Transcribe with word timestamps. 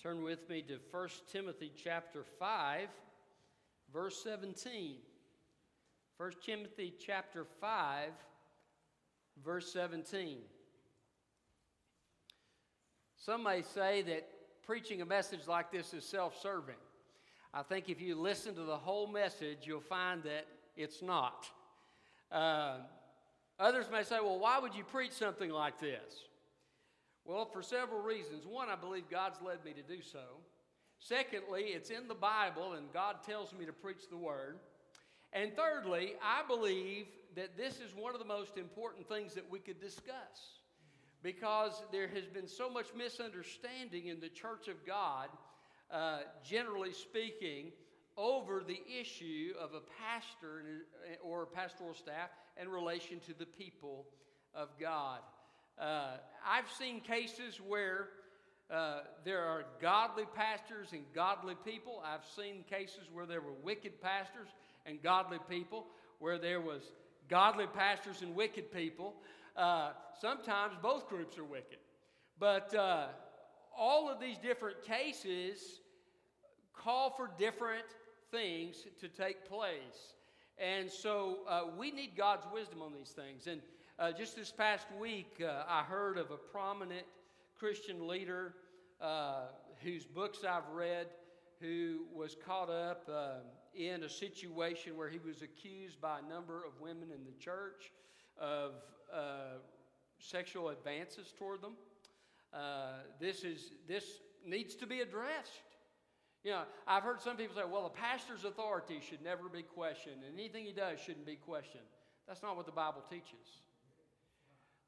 Turn 0.00 0.22
with 0.22 0.48
me 0.48 0.62
to 0.62 0.78
1 0.92 1.08
Timothy 1.32 1.72
chapter 1.82 2.24
5, 2.38 2.88
verse 3.92 4.22
17. 4.22 4.94
1 6.18 6.32
Timothy 6.44 6.94
chapter 7.04 7.44
5, 7.60 8.10
verse 9.44 9.72
17. 9.72 10.38
Some 13.16 13.42
may 13.42 13.62
say 13.62 14.02
that 14.02 14.28
preaching 14.64 15.02
a 15.02 15.06
message 15.06 15.48
like 15.48 15.72
this 15.72 15.92
is 15.92 16.04
self 16.04 16.40
serving. 16.40 16.76
I 17.52 17.64
think 17.64 17.88
if 17.88 18.00
you 18.00 18.14
listen 18.14 18.54
to 18.54 18.62
the 18.62 18.76
whole 18.76 19.08
message, 19.08 19.58
you'll 19.62 19.80
find 19.80 20.22
that 20.22 20.46
it's 20.76 21.02
not. 21.02 21.48
Uh, 22.30 22.76
others 23.58 23.86
may 23.90 24.04
say, 24.04 24.20
well, 24.20 24.38
why 24.38 24.60
would 24.60 24.76
you 24.76 24.84
preach 24.84 25.12
something 25.12 25.50
like 25.50 25.80
this? 25.80 26.28
Well, 27.28 27.44
for 27.44 27.60
several 27.60 28.00
reasons. 28.00 28.46
One, 28.46 28.70
I 28.70 28.74
believe 28.74 29.10
God's 29.10 29.42
led 29.42 29.62
me 29.62 29.74
to 29.74 29.82
do 29.82 30.00
so. 30.00 30.38
Secondly, 30.98 31.64
it's 31.64 31.90
in 31.90 32.08
the 32.08 32.14
Bible 32.14 32.72
and 32.72 32.90
God 32.90 33.16
tells 33.22 33.52
me 33.52 33.66
to 33.66 33.72
preach 33.72 34.08
the 34.08 34.16
word. 34.16 34.56
And 35.34 35.54
thirdly, 35.54 36.14
I 36.22 36.40
believe 36.48 37.04
that 37.36 37.54
this 37.54 37.80
is 37.80 37.94
one 37.94 38.14
of 38.14 38.18
the 38.18 38.26
most 38.26 38.56
important 38.56 39.06
things 39.10 39.34
that 39.34 39.44
we 39.50 39.58
could 39.58 39.78
discuss 39.78 40.62
because 41.22 41.82
there 41.92 42.08
has 42.08 42.24
been 42.24 42.48
so 42.48 42.70
much 42.70 42.86
misunderstanding 42.96 44.06
in 44.06 44.20
the 44.20 44.30
church 44.30 44.66
of 44.66 44.86
God, 44.86 45.28
uh, 45.90 46.20
generally 46.42 46.94
speaking, 46.94 47.72
over 48.16 48.64
the 48.66 48.80
issue 48.98 49.52
of 49.60 49.74
a 49.74 49.80
pastor 50.02 50.86
or 51.22 51.44
pastoral 51.44 51.92
staff 51.92 52.30
in 52.58 52.70
relation 52.70 53.20
to 53.26 53.34
the 53.34 53.44
people 53.44 54.06
of 54.54 54.70
God. 54.80 55.18
Uh, 55.80 56.16
I've 56.44 56.70
seen 56.78 57.00
cases 57.00 57.60
where 57.60 58.08
uh, 58.70 59.00
there 59.24 59.42
are 59.42 59.64
godly 59.80 60.24
pastors 60.34 60.92
and 60.92 61.02
godly 61.14 61.54
people. 61.64 62.02
I've 62.04 62.24
seen 62.36 62.64
cases 62.68 63.08
where 63.12 63.26
there 63.26 63.40
were 63.40 63.54
wicked 63.62 64.00
pastors 64.00 64.48
and 64.86 65.02
godly 65.02 65.38
people, 65.48 65.86
where 66.18 66.38
there 66.38 66.60
was 66.60 66.82
godly 67.28 67.66
pastors 67.66 68.22
and 68.22 68.34
wicked 68.34 68.72
people. 68.72 69.14
Uh, 69.56 69.90
sometimes 70.20 70.74
both 70.82 71.08
groups 71.08 71.38
are 71.38 71.44
wicked. 71.44 71.78
But 72.40 72.74
uh, 72.74 73.06
all 73.76 74.10
of 74.10 74.20
these 74.20 74.38
different 74.38 74.82
cases 74.82 75.80
call 76.74 77.10
for 77.10 77.30
different 77.38 77.86
things 78.30 78.84
to 79.00 79.08
take 79.08 79.48
place. 79.48 80.14
And 80.58 80.90
so 80.90 81.38
uh, 81.48 81.62
we 81.78 81.92
need 81.92 82.16
God's 82.16 82.46
wisdom 82.52 82.82
on 82.82 82.92
these 82.92 83.10
things. 83.10 83.46
And 83.46 83.60
uh, 83.98 84.12
just 84.12 84.36
this 84.36 84.52
past 84.52 84.86
week, 85.00 85.42
uh, 85.42 85.64
I 85.68 85.82
heard 85.82 86.18
of 86.18 86.30
a 86.30 86.36
prominent 86.36 87.04
Christian 87.58 88.06
leader 88.06 88.54
uh, 89.00 89.46
whose 89.82 90.04
books 90.04 90.44
I've 90.48 90.68
read 90.72 91.08
who 91.60 92.04
was 92.14 92.36
caught 92.46 92.70
up 92.70 93.08
uh, 93.12 93.38
in 93.74 94.04
a 94.04 94.08
situation 94.08 94.96
where 94.96 95.08
he 95.08 95.18
was 95.18 95.42
accused 95.42 96.00
by 96.00 96.20
a 96.20 96.32
number 96.32 96.58
of 96.58 96.80
women 96.80 97.08
in 97.12 97.24
the 97.24 97.36
church 97.40 97.90
of 98.40 98.74
uh, 99.12 99.58
sexual 100.20 100.68
advances 100.68 101.32
toward 101.36 101.60
them. 101.60 101.72
this, 103.20 103.42
is, 103.42 103.72
this 103.88 104.04
needs 104.46 104.76
to 104.76 104.86
be 104.86 105.00
addressed. 105.00 105.74
You 106.44 106.52
know, 106.52 106.62
I've 106.86 107.02
heard 107.02 107.20
some 107.20 107.36
people 107.36 107.56
say, 107.56 107.62
well, 107.68 107.86
a 107.86 107.90
pastor's 107.90 108.44
authority 108.44 109.00
should 109.00 109.22
never 109.22 109.48
be 109.48 109.62
questioned, 109.62 110.22
and 110.24 110.38
anything 110.38 110.64
he 110.64 110.72
does 110.72 111.00
shouldn't 111.00 111.26
be 111.26 111.34
questioned. 111.34 111.82
That's 112.28 112.44
not 112.44 112.56
what 112.56 112.66
the 112.66 112.72
Bible 112.72 113.02
teaches. 113.10 113.62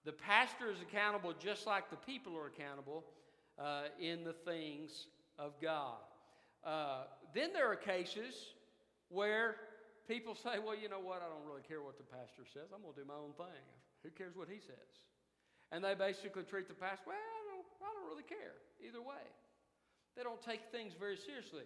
The 0.04 0.12
pastor 0.12 0.70
is 0.70 0.80
accountable 0.80 1.34
just 1.38 1.66
like 1.66 1.90
the 1.90 1.96
people 1.96 2.36
are 2.36 2.46
accountable 2.46 3.04
uh, 3.58 3.92
in 4.00 4.24
the 4.24 4.32
things 4.32 5.06
of 5.38 5.52
God. 5.60 6.00
Uh, 6.64 7.04
then 7.34 7.52
there 7.52 7.70
are 7.70 7.76
cases 7.76 8.34
where 9.08 9.56
people 10.08 10.34
say, 10.34 10.58
well, 10.58 10.76
you 10.76 10.88
know 10.88 11.00
what? 11.00 11.20
I 11.20 11.28
don't 11.28 11.44
really 11.46 11.64
care 11.66 11.82
what 11.82 11.96
the 11.96 12.04
pastor 12.04 12.48
says. 12.52 12.72
I'm 12.74 12.82
going 12.82 12.94
to 12.94 13.00
do 13.00 13.06
my 13.06 13.14
own 13.14 13.32
thing. 13.36 13.64
Who 14.02 14.10
cares 14.10 14.36
what 14.36 14.48
he 14.48 14.60
says? 14.60 14.90
And 15.72 15.84
they 15.84 15.94
basically 15.94 16.42
treat 16.42 16.66
the 16.68 16.74
pastor, 16.74 17.04
well, 17.06 17.16
I 17.16 17.42
don't, 17.52 17.66
I 17.84 17.92
don't 17.92 18.08
really 18.08 18.26
care 18.26 18.56
either 18.80 19.00
way. 19.00 19.24
They 20.16 20.22
don't 20.22 20.42
take 20.42 20.60
things 20.72 20.94
very 20.98 21.16
seriously. 21.16 21.64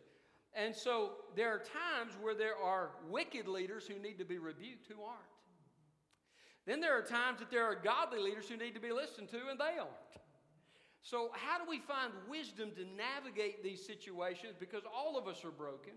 And 0.54 0.74
so 0.74 1.12
there 1.34 1.50
are 1.50 1.58
times 1.58 2.14
where 2.20 2.34
there 2.34 2.56
are 2.56 2.90
wicked 3.08 3.48
leaders 3.48 3.86
who 3.86 3.98
need 3.98 4.18
to 4.18 4.24
be 4.24 4.38
rebuked 4.38 4.86
who 4.88 5.02
aren't. 5.02 5.33
Then 6.66 6.80
there 6.80 6.96
are 6.96 7.02
times 7.02 7.40
that 7.40 7.50
there 7.50 7.64
are 7.64 7.74
godly 7.74 8.18
leaders 8.18 8.48
who 8.48 8.56
need 8.56 8.74
to 8.74 8.80
be 8.80 8.92
listened 8.92 9.28
to 9.30 9.36
and 9.50 9.58
they 9.58 9.78
aren't. 9.78 9.92
So, 11.02 11.30
how 11.34 11.62
do 11.62 11.68
we 11.68 11.80
find 11.80 12.12
wisdom 12.30 12.70
to 12.76 12.86
navigate 12.96 13.62
these 13.62 13.84
situations? 13.84 14.54
Because 14.58 14.82
all 14.92 15.18
of 15.18 15.28
us 15.28 15.44
are 15.44 15.50
broken, 15.50 15.92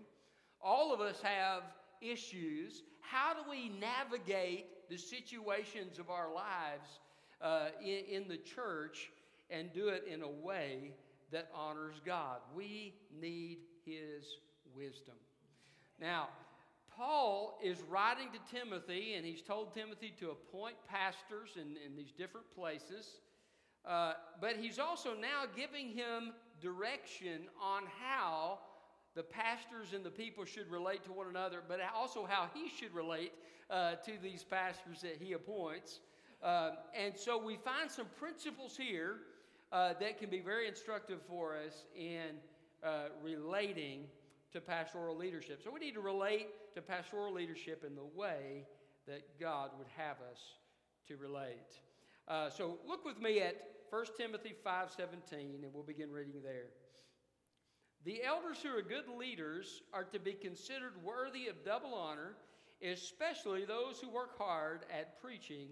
all 0.60 0.92
of 0.92 1.00
us 1.00 1.20
have 1.22 1.62
issues. 2.02 2.82
How 3.00 3.32
do 3.32 3.40
we 3.48 3.70
navigate 3.70 4.66
the 4.90 4.98
situations 4.98 5.98
of 5.98 6.10
our 6.10 6.32
lives 6.32 7.00
uh, 7.40 7.68
in, 7.80 8.22
in 8.22 8.28
the 8.28 8.36
church 8.36 9.10
and 9.50 9.72
do 9.72 9.88
it 9.88 10.04
in 10.10 10.22
a 10.22 10.28
way 10.28 10.92
that 11.30 11.48
honors 11.54 12.00
God. 12.04 12.38
We 12.54 12.94
need 13.20 13.58
His 13.84 14.24
wisdom. 14.74 15.14
Now, 16.00 16.28
Paul 16.98 17.56
is 17.62 17.78
writing 17.88 18.26
to 18.32 18.56
Timothy, 18.56 19.14
and 19.14 19.24
he's 19.24 19.40
told 19.40 19.72
Timothy 19.72 20.12
to 20.18 20.30
appoint 20.30 20.74
pastors 20.88 21.50
in, 21.54 21.76
in 21.86 21.94
these 21.96 22.10
different 22.10 22.52
places. 22.56 23.20
Uh, 23.86 24.14
but 24.40 24.56
he's 24.56 24.80
also 24.80 25.10
now 25.14 25.44
giving 25.54 25.90
him 25.90 26.32
direction 26.60 27.42
on 27.62 27.84
how 28.02 28.58
the 29.14 29.22
pastors 29.22 29.92
and 29.94 30.04
the 30.04 30.10
people 30.10 30.44
should 30.44 30.68
relate 30.68 31.04
to 31.04 31.12
one 31.12 31.28
another, 31.28 31.62
but 31.68 31.78
also 31.94 32.26
how 32.28 32.48
he 32.52 32.68
should 32.68 32.92
relate 32.92 33.32
uh, 33.70 33.94
to 34.04 34.12
these 34.20 34.42
pastors 34.42 35.00
that 35.00 35.18
he 35.20 35.34
appoints. 35.34 36.00
Uh, 36.42 36.70
and 36.98 37.16
so 37.16 37.38
we 37.38 37.54
find 37.56 37.88
some 37.88 38.06
principles 38.18 38.76
here 38.76 39.18
uh, 39.70 39.94
that 40.00 40.18
can 40.18 40.30
be 40.30 40.40
very 40.40 40.66
instructive 40.66 41.20
for 41.28 41.54
us 41.56 41.84
in 41.96 42.38
uh, 42.82 43.04
relating 43.22 44.06
to 44.52 44.60
pastoral 44.60 45.16
leadership. 45.16 45.60
So 45.62 45.70
we 45.70 45.78
need 45.78 45.94
to 45.94 46.00
relate 46.00 46.48
to 46.78 46.82
pastoral 46.82 47.32
leadership 47.32 47.82
in 47.84 47.96
the 47.96 48.04
way 48.14 48.64
that 49.08 49.40
God 49.40 49.70
would 49.78 49.88
have 49.96 50.16
us 50.30 50.40
to 51.08 51.16
relate. 51.16 51.80
Uh, 52.28 52.48
so 52.50 52.78
look 52.86 53.04
with 53.04 53.20
me 53.20 53.40
at 53.40 53.56
1 53.90 54.04
Timothy 54.16 54.54
5:17 54.64 55.64
and 55.64 55.74
we'll 55.74 55.82
begin 55.82 56.12
reading 56.12 56.40
there. 56.42 56.68
The 58.04 58.22
elders 58.22 58.62
who 58.62 58.68
are 58.68 58.82
good 58.82 59.08
leaders 59.08 59.82
are 59.92 60.04
to 60.04 60.20
be 60.20 60.34
considered 60.34 61.02
worthy 61.02 61.48
of 61.48 61.64
double 61.64 61.94
honor, 61.94 62.36
especially 62.80 63.64
those 63.64 63.98
who 64.00 64.08
work 64.08 64.38
hard 64.38 64.84
at 64.88 65.20
preaching 65.20 65.70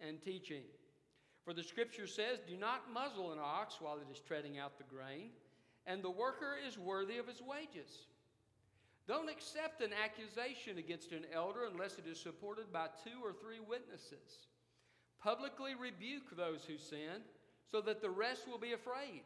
and 0.00 0.22
teaching. 0.22 0.62
For 1.44 1.52
the 1.52 1.62
scripture 1.62 2.06
says, 2.06 2.38
Do 2.48 2.56
not 2.56 2.90
muzzle 2.90 3.32
an 3.32 3.38
ox 3.42 3.76
while 3.78 3.98
it 3.98 4.10
is 4.10 4.20
treading 4.20 4.58
out 4.58 4.78
the 4.78 4.84
grain, 4.84 5.32
and 5.86 6.02
the 6.02 6.10
worker 6.10 6.56
is 6.66 6.78
worthy 6.78 7.18
of 7.18 7.26
his 7.26 7.42
wages. 7.42 8.06
Don't 9.06 9.30
accept 9.30 9.82
an 9.82 9.90
accusation 9.92 10.78
against 10.78 11.12
an 11.12 11.26
elder 11.32 11.60
unless 11.70 11.98
it 11.98 12.06
is 12.10 12.18
supported 12.18 12.72
by 12.72 12.88
two 13.04 13.24
or 13.24 13.32
three 13.32 13.60
witnesses. 13.60 14.48
Publicly 15.22 15.74
rebuke 15.74 16.36
those 16.36 16.64
who 16.64 16.76
sin, 16.76 17.22
so 17.70 17.80
that 17.80 18.00
the 18.00 18.10
rest 18.10 18.46
will 18.48 18.58
be 18.58 18.72
afraid. 18.72 19.22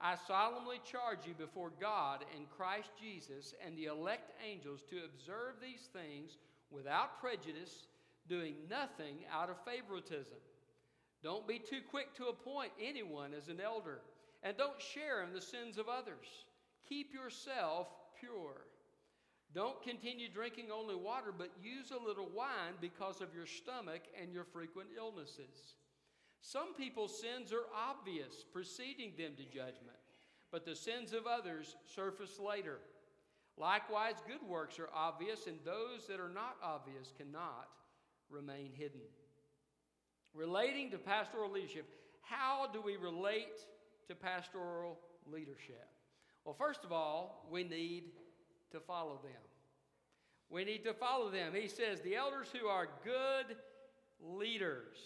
I 0.00 0.16
solemnly 0.26 0.80
charge 0.90 1.26
you 1.26 1.34
before 1.34 1.72
God 1.78 2.24
and 2.34 2.48
Christ 2.48 2.90
Jesus 2.98 3.54
and 3.64 3.76
the 3.76 3.86
elect 3.86 4.32
angels 4.46 4.80
to 4.88 5.04
observe 5.04 5.56
these 5.60 5.88
things 5.92 6.38
without 6.70 7.20
prejudice, 7.20 7.86
doing 8.28 8.54
nothing 8.70 9.16
out 9.30 9.50
of 9.50 9.56
favoritism. 9.64 10.38
Don't 11.22 11.46
be 11.46 11.58
too 11.58 11.80
quick 11.90 12.14
to 12.16 12.26
appoint 12.26 12.72
anyone 12.80 13.34
as 13.34 13.48
an 13.48 13.60
elder, 13.60 14.00
and 14.42 14.56
don't 14.56 14.80
share 14.80 15.22
in 15.22 15.34
the 15.34 15.40
sins 15.40 15.76
of 15.76 15.88
others. 15.88 16.46
Keep 16.88 17.12
yourself 17.12 17.88
pure. 18.18 18.62
Don't 19.54 19.82
continue 19.82 20.28
drinking 20.28 20.66
only 20.72 20.94
water, 20.94 21.32
but 21.36 21.50
use 21.62 21.90
a 21.90 22.04
little 22.04 22.28
wine 22.34 22.74
because 22.80 23.20
of 23.20 23.34
your 23.34 23.46
stomach 23.46 24.02
and 24.20 24.32
your 24.32 24.44
frequent 24.44 24.90
illnesses. 24.96 25.74
Some 26.40 26.74
people's 26.74 27.20
sins 27.20 27.52
are 27.52 27.66
obvious, 27.76 28.44
preceding 28.52 29.12
them 29.18 29.32
to 29.36 29.44
judgment, 29.44 29.98
but 30.52 30.64
the 30.64 30.76
sins 30.76 31.12
of 31.12 31.26
others 31.26 31.76
surface 31.84 32.38
later. 32.38 32.78
Likewise, 33.56 34.14
good 34.26 34.48
works 34.48 34.78
are 34.78 34.88
obvious, 34.94 35.46
and 35.46 35.58
those 35.64 36.06
that 36.08 36.20
are 36.20 36.30
not 36.30 36.56
obvious 36.62 37.12
cannot 37.18 37.68
remain 38.30 38.70
hidden. 38.72 39.00
Relating 40.32 40.90
to 40.92 40.98
pastoral 40.98 41.50
leadership, 41.50 41.86
how 42.22 42.68
do 42.72 42.80
we 42.80 42.96
relate 42.96 43.66
to 44.06 44.14
pastoral 44.14 44.98
leadership? 45.26 45.88
Well, 46.44 46.54
first 46.54 46.84
of 46.84 46.92
all, 46.92 47.46
we 47.50 47.64
need 47.64 48.04
to 48.72 48.80
follow 48.80 49.20
them. 49.22 49.42
We 50.48 50.64
need 50.64 50.84
to 50.84 50.94
follow 50.94 51.30
them. 51.30 51.52
He 51.54 51.68
says, 51.68 52.00
the 52.00 52.16
elders 52.16 52.48
who 52.52 52.66
are 52.66 52.88
good 53.04 53.56
leaders. 54.20 54.96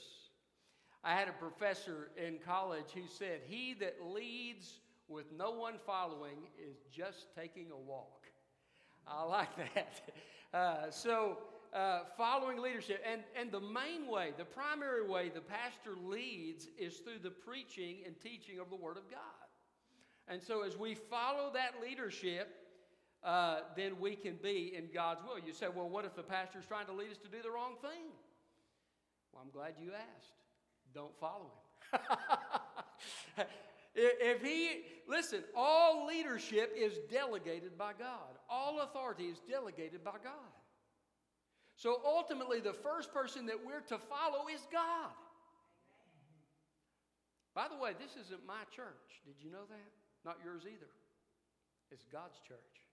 I 1.03 1.15
had 1.15 1.29
a 1.29 1.33
professor 1.33 2.09
in 2.17 2.39
college 2.45 2.87
who 2.95 3.03
said, 3.07 3.41
He 3.47 3.75
that 3.81 3.97
leads 4.03 4.81
with 5.07 5.27
no 5.37 5.51
one 5.51 5.75
following 5.85 6.49
is 6.59 6.79
just 6.91 7.27
taking 7.35 7.71
a 7.71 7.77
walk. 7.77 8.25
I 9.07 9.25
like 9.25 9.51
that. 9.75 10.01
Uh, 10.53 10.91
so, 10.91 11.39
uh, 11.75 12.01
following 12.17 12.63
leadership. 12.63 13.03
And, 13.11 13.23
and 13.39 13.53
the 13.53 13.61
main 13.61 14.07
way, 14.09 14.33
the 14.39 14.45
primary 14.45 15.07
way 15.07 15.29
the 15.29 15.41
pastor 15.41 15.95
leads 16.03 16.69
is 16.79 16.99
through 16.99 17.19
the 17.23 17.31
preaching 17.31 17.99
and 18.07 18.19
teaching 18.21 18.61
of 18.61 18.71
the 18.71 18.77
Word 18.77 18.97
of 18.97 19.11
God. 19.11 19.21
And 20.27 20.43
so, 20.43 20.63
as 20.63 20.79
we 20.79 20.95
follow 20.95 21.51
that 21.53 21.75
leadership, 21.83 22.64
uh, 23.25 23.61
then 23.77 23.99
we 23.99 24.15
can 24.15 24.37
be 24.43 24.75
in 24.77 24.89
God's 24.93 25.21
will. 25.25 25.39
You 25.45 25.53
say, 25.53 25.67
well, 25.75 25.89
what 25.89 26.05
if 26.05 26.15
the 26.15 26.23
pastor 26.23 26.59
is 26.59 26.67
trying 26.67 26.87
to 26.87 26.93
lead 26.93 27.11
us 27.11 27.19
to 27.19 27.29
do 27.29 27.43
the 27.43 27.51
wrong 27.51 27.75
thing? 27.81 28.13
Well, 29.33 29.43
I'm 29.45 29.51
glad 29.51 29.75
you 29.81 29.93
asked. 29.93 30.35
Don't 30.95 31.19
follow 31.19 31.51
him. 31.93 32.01
if 33.97 34.43
he, 34.43 34.83
listen, 35.09 35.43
all 35.57 36.07
leadership 36.07 36.75
is 36.77 36.99
delegated 37.11 37.79
by 37.79 37.93
God, 37.99 38.39
all 38.49 38.81
authority 38.83 39.25
is 39.25 39.39
delegated 39.49 40.05
by 40.05 40.19
God. 40.23 40.53
So 41.77 42.01
ultimately, 42.05 42.61
the 42.61 42.73
first 42.73 43.13
person 43.13 43.47
that 43.47 43.57
we're 43.65 43.81
to 43.89 43.99
follow 43.99 44.47
is 44.53 44.61
God. 44.71 45.11
By 47.55 47.67
the 47.69 47.77
way, 47.77 47.93
this 47.99 48.13
isn't 48.27 48.47
my 48.47 48.63
church. 48.75 49.23
Did 49.27 49.35
you 49.43 49.51
know 49.51 49.67
that? 49.69 49.91
Not 50.25 50.39
yours 50.45 50.63
either. 50.67 50.91
It's 51.91 52.05
God's 52.11 52.39
church. 52.47 52.84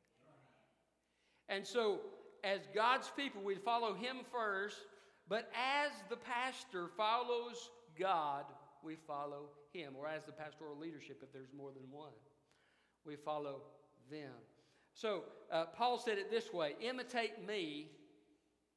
And 1.52 1.68
so, 1.68 2.00
as 2.46 2.62
God's 2.74 3.12
people, 3.16 3.42
we 3.44 3.56
follow 3.56 3.94
Him 3.94 4.20
first, 4.32 4.78
but 5.28 5.52
as 5.54 5.92
the 6.10 6.16
pastor 6.16 6.88
follows 6.96 7.70
God, 8.00 8.46
we 8.82 8.96
follow 9.06 9.50
Him. 9.74 9.94
Or 10.00 10.08
as 10.08 10.24
the 10.24 10.32
pastoral 10.32 10.78
leadership, 10.80 11.20
if 11.22 11.34
there's 11.34 11.52
more 11.56 11.72
than 11.72 11.84
one, 11.92 12.14
we 13.06 13.18
follow 13.18 13.64
them. 14.10 14.32
So, 14.94 15.24
uh, 15.52 15.66
Paul 15.76 16.00
said 16.00 16.18
it 16.18 16.32
this 16.32 16.54
way 16.54 16.76
imitate 16.82 17.46
me 17.46 17.90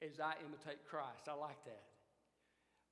as 0.02 0.18
I 0.18 0.34
imitate 0.44 0.84
Christ. 0.84 1.28
I 1.28 1.34
like 1.34 1.62
that. 1.64 1.84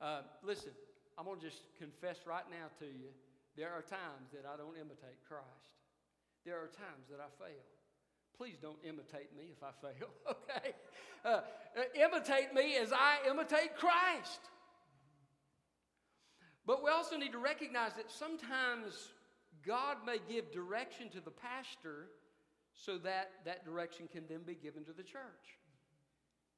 Uh, 0.00 0.22
listen, 0.44 0.70
I'm 1.18 1.24
going 1.24 1.40
to 1.40 1.44
just 1.44 1.62
confess 1.78 2.18
right 2.24 2.46
now 2.50 2.70
to 2.78 2.86
you 2.86 3.10
there 3.56 3.70
are 3.70 3.82
times 3.82 4.30
that 4.32 4.46
I 4.46 4.56
don't 4.56 4.76
imitate 4.76 5.18
Christ, 5.26 5.74
there 6.46 6.56
are 6.56 6.70
times 6.70 7.10
that 7.10 7.18
I 7.18 7.28
fail. 7.42 7.71
Please 8.42 8.58
don't 8.60 8.78
imitate 8.82 9.30
me 9.38 9.52
if 9.56 9.62
I 9.62 9.70
fail, 9.80 10.08
okay? 10.28 10.74
Uh, 11.24 11.28
uh, 11.28 11.82
imitate 11.94 12.52
me 12.52 12.76
as 12.76 12.92
I 12.92 13.18
imitate 13.30 13.76
Christ. 13.76 14.40
But 16.66 16.82
we 16.82 16.90
also 16.90 17.16
need 17.16 17.30
to 17.30 17.38
recognize 17.38 17.92
that 17.94 18.10
sometimes 18.10 19.10
God 19.64 19.98
may 20.04 20.16
give 20.28 20.50
direction 20.50 21.08
to 21.10 21.20
the 21.20 21.30
pastor 21.30 22.08
so 22.74 22.98
that 22.98 23.30
that 23.44 23.64
direction 23.64 24.08
can 24.12 24.24
then 24.28 24.40
be 24.44 24.56
given 24.56 24.82
to 24.86 24.92
the 24.92 25.04
church. 25.04 25.60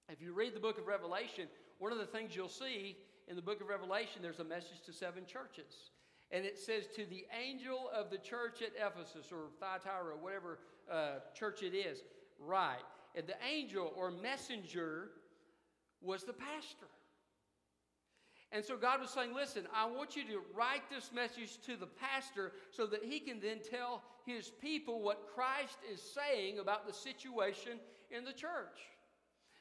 If 0.09 0.23
you 0.23 0.33
read 0.33 0.57
the 0.57 0.61
book 0.61 0.79
of 0.79 0.87
Revelation, 0.87 1.49
one 1.81 1.93
of 1.93 1.99
the 1.99 2.07
things 2.07 2.35
you'll 2.35 2.49
see 2.49 2.97
in 3.29 3.37
the 3.37 3.43
book 3.43 3.61
of 3.61 3.69
Revelation, 3.69 4.23
there's 4.23 4.41
a 4.41 4.45
message 4.45 4.81
to 4.87 4.93
seven 4.95 5.27
churches. 5.27 5.91
And 6.31 6.47
it 6.47 6.59
says, 6.59 6.85
To 6.97 7.05
the 7.05 7.27
angel 7.47 7.91
of 7.95 8.11
the 8.11 8.17
church 8.17 8.63
at 8.63 8.73
Ephesus 8.75 9.31
or 9.31 9.51
Thyatira, 9.61 10.15
or 10.15 10.17
whatever 10.17 10.61
uh, 10.91 11.21
church 11.39 11.63
it 11.63 11.75
is, 11.75 12.03
right. 12.39 12.83
And 13.15 13.27
the 13.27 13.37
angel 13.49 13.93
or 13.97 14.11
messenger 14.11 15.11
was 16.01 16.25
the 16.25 16.33
pastor. 16.33 16.87
And 18.53 18.65
so 18.65 18.77
God 18.77 19.01
was 19.01 19.11
saying, 19.11 19.35
Listen, 19.35 19.67
I 19.75 19.87
want 19.87 20.15
you 20.15 20.23
to 20.25 20.41
write 20.55 20.89
this 20.89 21.11
message 21.13 21.59
to 21.67 21.77
the 21.77 21.87
pastor 21.87 22.53
so 22.71 22.87
that 22.87 23.03
he 23.03 23.19
can 23.19 23.41
then 23.41 23.59
tell 23.69 24.03
his 24.25 24.53
people 24.63 25.03
what 25.03 25.27
Christ 25.35 25.79
is 25.93 26.01
saying 26.01 26.61
about 26.61 26.87
the 26.87 26.93
situation 26.93 27.81
in 28.11 28.25
the 28.25 28.33
church. 28.33 28.79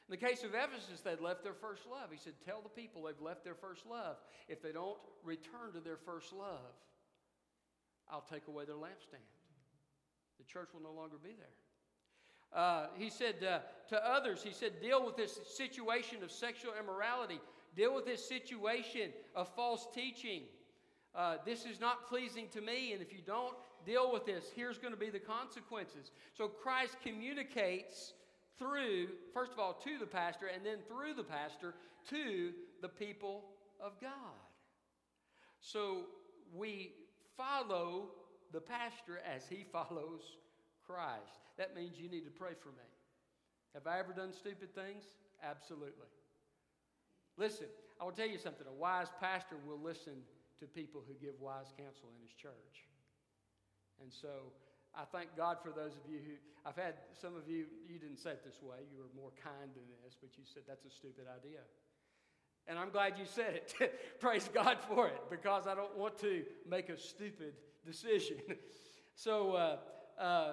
In 0.08 0.12
the 0.12 0.16
case 0.16 0.44
of 0.44 0.50
Ephesus, 0.54 1.00
they'd 1.00 1.20
left 1.20 1.42
their 1.42 1.54
first 1.54 1.86
love. 1.90 2.10
He 2.12 2.18
said, 2.18 2.34
Tell 2.46 2.60
the 2.62 2.68
people 2.68 3.02
they've 3.02 3.20
left 3.20 3.42
their 3.42 3.54
first 3.56 3.84
love. 3.84 4.16
If 4.48 4.62
they 4.62 4.70
don't 4.70 4.98
return 5.24 5.72
to 5.74 5.80
their 5.80 5.96
first 5.96 6.32
love, 6.32 6.74
I'll 8.08 8.26
take 8.30 8.46
away 8.46 8.64
their 8.64 8.76
lampstand. 8.76 9.26
The 10.38 10.44
church 10.44 10.68
will 10.72 10.82
no 10.82 10.92
longer 10.92 11.16
be 11.22 11.30
there. 11.38 12.60
Uh, 12.60 12.86
he 12.96 13.10
said 13.10 13.34
uh, 13.42 13.58
to 13.88 14.08
others, 14.08 14.42
he 14.42 14.52
said, 14.52 14.80
deal 14.80 15.04
with 15.04 15.16
this 15.16 15.38
situation 15.56 16.22
of 16.22 16.30
sexual 16.30 16.72
immorality, 16.78 17.40
deal 17.76 17.94
with 17.94 18.04
this 18.04 18.26
situation 18.26 19.10
of 19.34 19.48
false 19.54 19.88
teaching. 19.92 20.42
Uh, 21.14 21.36
this 21.44 21.64
is 21.64 21.80
not 21.80 22.08
pleasing 22.08 22.46
to 22.52 22.60
me, 22.60 22.92
and 22.92 23.02
if 23.02 23.12
you 23.12 23.18
don't 23.26 23.54
deal 23.84 24.12
with 24.12 24.24
this, 24.24 24.44
here's 24.54 24.78
going 24.78 24.92
to 24.92 24.98
be 24.98 25.10
the 25.10 25.18
consequences. 25.18 26.12
So 26.36 26.48
Christ 26.48 26.96
communicates 27.02 28.12
through, 28.58 29.08
first 29.32 29.52
of 29.52 29.58
all, 29.58 29.74
to 29.84 29.98
the 29.98 30.06
pastor, 30.06 30.46
and 30.46 30.64
then 30.64 30.78
through 30.88 31.14
the 31.14 31.24
pastor 31.24 31.74
to 32.10 32.52
the 32.82 32.88
people 32.88 33.44
of 33.80 34.00
God. 34.00 34.10
So 35.60 36.04
we 36.54 36.92
follow 37.36 38.10
the 38.54 38.62
pastor 38.62 39.18
as 39.26 39.44
he 39.50 39.66
follows 39.72 40.38
Christ. 40.86 41.42
That 41.58 41.74
means 41.74 41.98
you 41.98 42.08
need 42.08 42.24
to 42.24 42.30
pray 42.30 42.54
for 42.62 42.70
me. 42.70 42.88
Have 43.74 43.86
I 43.86 43.98
ever 43.98 44.14
done 44.14 44.32
stupid 44.32 44.72
things? 44.74 45.10
Absolutely. 45.42 46.06
Listen, 47.36 47.66
I 48.00 48.04
will 48.04 48.14
tell 48.14 48.30
you 48.30 48.38
something. 48.38 48.66
A 48.70 48.72
wise 48.72 49.10
pastor 49.20 49.56
will 49.66 49.82
listen 49.82 50.22
to 50.60 50.66
people 50.66 51.02
who 51.02 51.14
give 51.18 51.34
wise 51.42 51.74
counsel 51.74 52.14
in 52.14 52.22
his 52.22 52.32
church. 52.32 52.86
And 54.00 54.12
so 54.14 54.54
I 54.94 55.02
thank 55.10 55.34
God 55.36 55.58
for 55.58 55.74
those 55.74 55.98
of 55.98 56.06
you 56.06 56.22
who, 56.22 56.38
I've 56.62 56.78
had 56.78 56.94
some 57.10 57.34
of 57.34 57.50
you, 57.50 57.66
you 57.90 57.98
didn't 57.98 58.22
say 58.22 58.30
it 58.30 58.46
this 58.46 58.62
way, 58.62 58.86
you 58.86 59.02
were 59.02 59.10
more 59.18 59.34
kind 59.42 59.74
than 59.74 59.82
this, 60.06 60.14
but 60.14 60.38
you 60.38 60.44
said 60.46 60.62
that's 60.68 60.86
a 60.86 60.94
stupid 60.94 61.26
idea. 61.26 61.66
And 62.66 62.78
I'm 62.78 62.90
glad 62.90 63.18
you 63.18 63.26
said 63.26 63.54
it. 63.58 63.74
Praise 64.20 64.48
God 64.54 64.78
for 64.86 65.08
it, 65.08 65.20
because 65.28 65.66
I 65.66 65.74
don't 65.74 65.98
want 65.98 66.18
to 66.20 66.44
make 66.70 66.88
a 66.88 66.96
stupid 66.96 67.54
decision. 67.84 68.36
so, 69.14 69.52
uh, 69.52 69.76
uh, 70.20 70.52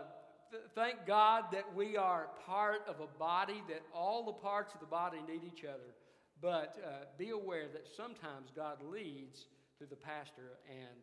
th- 0.50 0.64
thank 0.76 1.06
God 1.06 1.46
that 1.52 1.76
we 1.76 1.98
are 1.98 2.30
part 2.46 2.82
of 2.88 3.00
a 3.00 3.20
body, 3.20 3.62
that 3.70 3.82
all 3.94 4.26
the 4.26 4.34
parts 4.34 4.74
of 4.74 4.80
the 4.80 4.86
body 4.86 5.18
need 5.28 5.42
each 5.46 5.64
other. 5.64 5.96
But 6.42 6.78
uh, 6.84 7.06
be 7.18 7.30
aware 7.30 7.68
that 7.72 7.88
sometimes 7.96 8.52
God 8.56 8.78
leads 8.84 9.46
through 9.78 9.88
the 9.88 9.96
pastor 9.96 10.58
and 10.68 10.98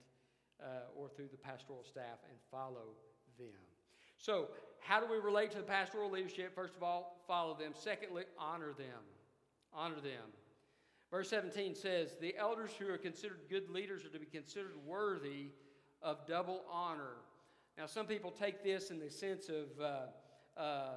uh, 0.60 0.96
or 0.96 1.08
through 1.08 1.28
the 1.30 1.36
pastoral 1.36 1.84
staff 1.84 2.18
and 2.28 2.38
follow 2.50 2.96
them. 3.38 3.48
So, 4.16 4.48
how 4.80 5.00
do 5.00 5.06
we 5.06 5.18
relate 5.18 5.50
to 5.52 5.58
the 5.58 5.62
pastoral 5.62 6.10
leadership? 6.10 6.54
First 6.54 6.74
of 6.76 6.82
all, 6.82 7.22
follow 7.26 7.56
them. 7.56 7.72
Secondly, 7.74 8.24
honor 8.38 8.72
them. 8.76 9.02
Honor 9.72 10.00
them. 10.00 10.32
Verse 11.10 11.30
17 11.30 11.74
says, 11.74 12.16
The 12.20 12.36
elders 12.36 12.70
who 12.78 12.88
are 12.88 12.98
considered 12.98 13.40
good 13.48 13.70
leaders 13.70 14.04
are 14.04 14.10
to 14.10 14.18
be 14.18 14.26
considered 14.26 14.74
worthy 14.86 15.50
of 16.02 16.26
double 16.26 16.62
honor. 16.70 17.16
Now, 17.76 17.86
some 17.86 18.06
people 18.06 18.30
take 18.30 18.62
this 18.64 18.90
in 18.90 18.98
the 18.98 19.10
sense 19.10 19.48
of 19.48 19.66
uh, 19.80 20.60
uh, 20.60 20.88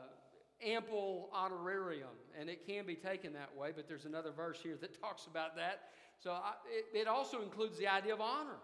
ample 0.65 1.29
honorarium, 1.33 2.09
and 2.39 2.49
it 2.49 2.65
can 2.65 2.85
be 2.85 2.95
taken 2.95 3.33
that 3.33 3.55
way, 3.55 3.71
but 3.75 3.87
there's 3.87 4.05
another 4.05 4.31
verse 4.31 4.59
here 4.61 4.77
that 4.81 4.99
talks 5.01 5.27
about 5.27 5.55
that. 5.55 5.89
So 6.19 6.31
I, 6.31 6.53
it, 6.69 7.01
it 7.01 7.07
also 7.07 7.41
includes 7.41 7.77
the 7.77 7.87
idea 7.87 8.13
of 8.13 8.21
honor. 8.21 8.57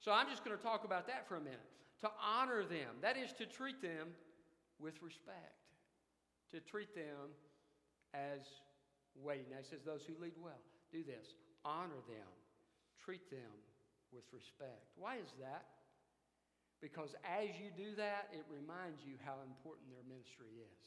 So 0.00 0.12
I'm 0.12 0.28
just 0.28 0.44
going 0.44 0.56
to 0.56 0.62
talk 0.62 0.84
about 0.84 1.06
that 1.06 1.28
for 1.28 1.36
a 1.36 1.40
minute 1.40 1.60
to 2.00 2.10
honor 2.22 2.64
them. 2.64 3.00
That 3.00 3.16
is 3.16 3.32
to 3.34 3.46
treat 3.46 3.80
them 3.80 4.08
with 4.78 5.02
respect, 5.02 5.56
to 6.52 6.60
treat 6.60 6.94
them 6.94 7.32
as 8.12 8.40
weighty. 9.16 9.46
Now 9.50 9.56
he 9.58 9.64
says, 9.64 9.80
Those 9.84 10.02
who 10.06 10.20
lead 10.22 10.34
well, 10.42 10.60
do 10.92 11.02
this. 11.02 11.34
Honor 11.64 12.02
them, 12.06 12.28
treat 13.02 13.30
them 13.30 13.50
with 14.14 14.24
respect. 14.32 14.86
Why 14.96 15.16
is 15.16 15.34
that? 15.40 15.66
Because 16.80 17.14
as 17.24 17.48
you 17.58 17.74
do 17.74 17.96
that, 17.96 18.28
it 18.32 18.44
reminds 18.48 19.02
you 19.04 19.14
how 19.24 19.34
important 19.42 19.90
their 19.90 20.04
ministry 20.06 20.54
is. 20.54 20.86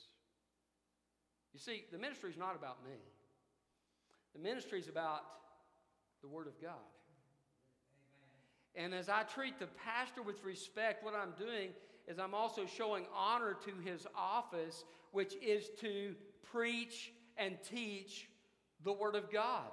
You 1.53 1.59
see, 1.59 1.85
the 1.91 1.97
ministry 1.97 2.29
is 2.29 2.37
not 2.37 2.55
about 2.55 2.83
me, 2.83 2.97
the 4.33 4.41
ministry 4.41 4.79
is 4.79 4.87
about 4.87 5.21
the 6.21 6.27
Word 6.27 6.47
of 6.47 6.59
God. 6.61 6.87
And 8.75 8.93
as 8.93 9.09
I 9.09 9.23
treat 9.23 9.57
the 9.59 9.67
pastor 9.83 10.21
with 10.21 10.43
respect, 10.43 11.03
what 11.03 11.15
I'm 11.15 11.33
doing 11.37 11.69
is 12.07 12.19
I'm 12.19 12.35
also 12.35 12.65
showing 12.65 13.05
honor 13.15 13.57
to 13.65 13.89
his 13.89 14.05
office, 14.15 14.83
which 15.11 15.33
is 15.41 15.69
to 15.81 16.15
preach 16.51 17.11
and 17.37 17.57
teach 17.67 18.29
the 18.83 18.93
Word 18.93 19.15
of 19.15 19.31
God. 19.31 19.71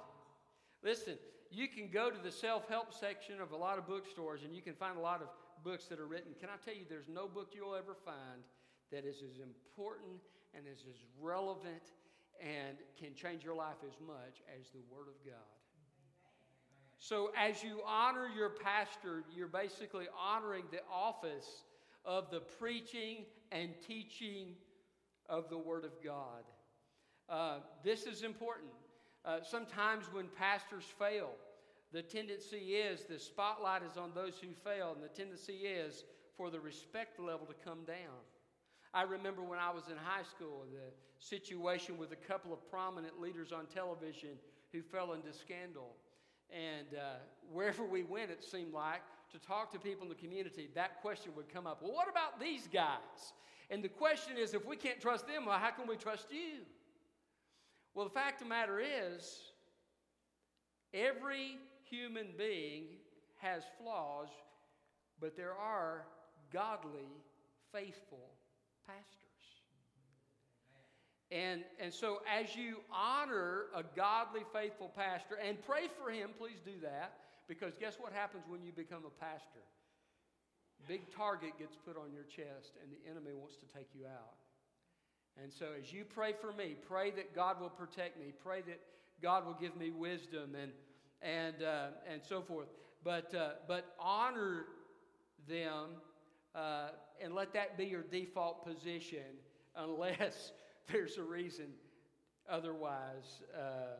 Listen, 0.83 1.17
you 1.55 1.67
can 1.67 1.89
go 1.89 2.09
to 2.09 2.17
the 2.21 2.31
self 2.31 2.67
help 2.67 2.93
section 2.93 3.39
of 3.41 3.51
a 3.51 3.55
lot 3.55 3.77
of 3.77 3.87
bookstores 3.87 4.41
and 4.43 4.55
you 4.55 4.61
can 4.61 4.73
find 4.73 4.97
a 4.97 5.01
lot 5.01 5.21
of 5.21 5.27
books 5.63 5.85
that 5.85 5.99
are 5.99 6.05
written. 6.05 6.33
Can 6.39 6.49
I 6.49 6.57
tell 6.63 6.73
you, 6.73 6.85
there's 6.89 7.07
no 7.07 7.27
book 7.27 7.49
you'll 7.53 7.75
ever 7.75 7.95
find 8.05 8.43
that 8.91 9.05
is 9.05 9.17
as 9.17 9.39
important 9.39 10.21
and 10.55 10.65
is 10.71 10.83
as 10.89 10.97
relevant 11.19 11.93
and 12.41 12.77
can 12.99 13.15
change 13.15 13.43
your 13.43 13.55
life 13.55 13.77
as 13.85 13.95
much 14.05 14.41
as 14.59 14.69
the 14.69 14.81
Word 14.91 15.07
of 15.07 15.25
God. 15.25 15.35
So, 16.97 17.31
as 17.37 17.63
you 17.63 17.81
honor 17.85 18.27
your 18.35 18.49
pastor, 18.49 19.23
you're 19.35 19.47
basically 19.47 20.05
honoring 20.19 20.63
the 20.71 20.79
office 20.91 21.63
of 22.03 22.29
the 22.31 22.39
preaching 22.39 23.25
and 23.51 23.69
teaching 23.87 24.55
of 25.29 25.49
the 25.49 25.57
Word 25.57 25.85
of 25.85 25.91
God. 26.03 26.43
Uh, 27.29 27.59
this 27.83 28.03
is 28.03 28.23
important. 28.23 28.71
Uh, 29.23 29.39
sometimes 29.43 30.05
when 30.11 30.27
pastors 30.27 30.85
fail, 30.99 31.31
the 31.95 32.01
tendency 32.01 32.75
is 32.75 33.05
the 33.05 33.17
spotlight 33.17 33.81
is 33.81 33.95
on 33.95 34.11
those 34.13 34.33
who 34.41 34.47
fail, 34.69 34.91
and 34.93 35.01
the 35.01 35.07
tendency 35.07 35.53
is 35.53 36.03
for 36.35 36.49
the 36.49 36.59
respect 36.59 37.21
level 37.21 37.47
to 37.47 37.53
come 37.63 37.85
down. 37.87 38.19
I 38.93 39.03
remember 39.03 39.41
when 39.41 39.59
I 39.59 39.71
was 39.71 39.87
in 39.87 39.95
high 39.95 40.23
school, 40.23 40.65
the 40.69 40.91
situation 41.25 41.97
with 41.97 42.11
a 42.11 42.17
couple 42.17 42.51
of 42.51 42.69
prominent 42.69 43.21
leaders 43.21 43.53
on 43.53 43.65
television 43.67 44.31
who 44.73 44.81
fell 44.81 45.13
into 45.13 45.31
scandal. 45.31 45.95
And 46.51 46.87
uh, 46.99 47.15
wherever 47.49 47.85
we 47.85 48.03
went, 48.03 48.29
it 48.29 48.43
seemed 48.43 48.73
like, 48.73 49.01
to 49.31 49.39
talk 49.39 49.71
to 49.71 49.79
people 49.79 50.03
in 50.03 50.09
the 50.09 50.15
community, 50.15 50.67
that 50.75 51.01
question 51.01 51.31
would 51.37 51.47
come 51.47 51.65
up. 51.65 51.81
Well, 51.81 51.93
what 51.93 52.09
about 52.09 52.41
these 52.41 52.67
guys? 52.67 53.33
And 53.69 53.81
the 53.81 53.89
question 53.89 54.37
is 54.37 54.53
if 54.53 54.65
we 54.65 54.75
can't 54.75 54.99
trust 54.99 55.27
them, 55.27 55.45
well, 55.45 55.57
how 55.57 55.71
can 55.71 55.87
we 55.87 55.95
trust 55.95 56.27
you? 56.29 56.63
Well, 57.93 58.03
the 58.03 58.13
fact 58.13 58.41
of 58.41 58.47
the 58.47 58.53
matter 58.53 58.81
is, 58.81 59.39
every 60.93 61.57
human 61.89 62.27
being 62.37 62.85
has 63.37 63.63
flaws, 63.79 64.29
but 65.19 65.35
there 65.35 65.53
are 65.53 66.05
godly, 66.51 67.09
faithful 67.71 68.31
pastors. 68.85 69.25
And, 71.31 71.63
and 71.79 71.93
so, 71.93 72.21
as 72.31 72.55
you 72.55 72.77
honor 72.93 73.65
a 73.75 73.83
godly, 73.95 74.41
faithful 74.53 74.91
pastor 74.95 75.35
and 75.43 75.57
pray 75.65 75.89
for 75.99 76.11
him, 76.11 76.29
please 76.37 76.59
do 76.63 76.79
that, 76.83 77.17
because 77.47 77.73
guess 77.79 77.95
what 77.99 78.13
happens 78.13 78.43
when 78.47 78.63
you 78.63 78.71
become 78.71 79.03
a 79.05 79.23
pastor? 79.23 79.65
Big 80.87 81.01
target 81.15 81.57
gets 81.57 81.75
put 81.75 81.97
on 81.97 82.13
your 82.13 82.23
chest, 82.23 82.77
and 82.81 82.91
the 82.91 83.09
enemy 83.09 83.33
wants 83.33 83.55
to 83.55 83.65
take 83.75 83.87
you 83.97 84.05
out. 84.05 84.37
And 85.41 85.51
so, 85.51 85.67
as 85.77 85.91
you 85.91 86.05
pray 86.05 86.33
for 86.39 86.53
me, 86.53 86.75
pray 86.87 87.11
that 87.11 87.35
God 87.35 87.59
will 87.59 87.69
protect 87.69 88.19
me, 88.19 88.31
pray 88.43 88.61
that 88.67 88.79
God 89.21 89.45
will 89.45 89.57
give 89.59 89.75
me 89.75 89.89
wisdom 89.89 90.55
and, 90.61 90.71
and, 91.25 91.63
uh, 91.63 91.87
and 92.11 92.21
so 92.23 92.41
forth. 92.41 92.67
But, 93.03 93.33
uh, 93.33 93.49
but 93.67 93.95
honor 93.99 94.65
them 95.47 95.89
uh, 96.53 96.89
and 97.21 97.33
let 97.33 97.53
that 97.53 97.77
be 97.77 97.85
your 97.85 98.03
default 98.03 98.65
position 98.65 99.37
unless 99.75 100.53
there's 100.91 101.17
a 101.17 101.23
reason 101.23 101.67
otherwise. 102.49 103.41
Uh, 103.53 103.97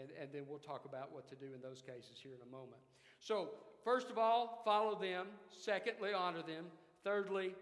and, 0.00 0.10
and 0.20 0.30
then 0.32 0.42
we'll 0.48 0.58
talk 0.58 0.84
about 0.84 1.12
what 1.12 1.28
to 1.28 1.34
do 1.34 1.46
in 1.54 1.60
those 1.62 1.82
cases 1.82 2.18
here 2.22 2.32
in 2.34 2.48
a 2.48 2.50
moment. 2.50 2.80
So, 3.20 3.50
first 3.84 4.10
of 4.10 4.18
all, 4.18 4.62
follow 4.64 4.98
them. 4.98 5.26
Secondly, 5.50 6.10
honor 6.12 6.42
them. 6.42 6.66
Thirdly, 7.04 7.54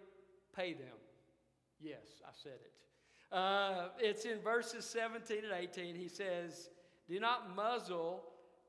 pay 0.57 0.73
them. 0.73 0.97
Yes, 1.81 2.23
I 2.27 2.31
said 2.33 2.53
it. 2.53 2.73
Uh, 3.35 3.89
it's 3.99 4.25
in 4.25 4.39
verses 4.41 4.85
17 4.85 5.39
and 5.45 5.53
18. 5.53 5.97
He 5.97 6.09
says, 6.09 6.71
Do 7.09 7.19
not 7.21 7.55
muzzle 7.55 8.23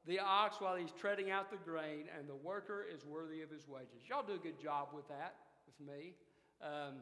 the 0.08 0.20
ox 0.20 0.58
while 0.60 0.76
he's 0.76 0.92
treading 0.92 1.32
out 1.32 1.50
the 1.50 1.58
grain, 1.58 2.06
and 2.18 2.28
the 2.30 2.36
worker 2.36 2.86
is 2.94 3.06
worthy 3.06 3.42
of 3.42 3.50
his 3.50 3.68
wages. 3.68 4.04
Y'all 4.10 4.26
do 4.26 4.34
a 4.34 4.38
good 4.38 4.62
job 4.62 4.90
with 4.94 5.08
that, 5.08 5.36
with 5.66 5.88
me. 5.88 6.14
Um, 6.62 6.96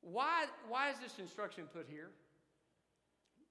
why, 0.00 0.46
why 0.68 0.90
is 0.90 0.98
this 0.98 1.18
instruction 1.18 1.64
put 1.72 1.86
here? 1.88 2.10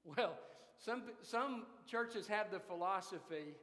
Well, 0.06 0.38
some, 0.78 1.04
some 1.22 1.66
churches 1.88 2.28
have 2.28 2.52
the 2.52 2.60
philosophy 2.60 3.56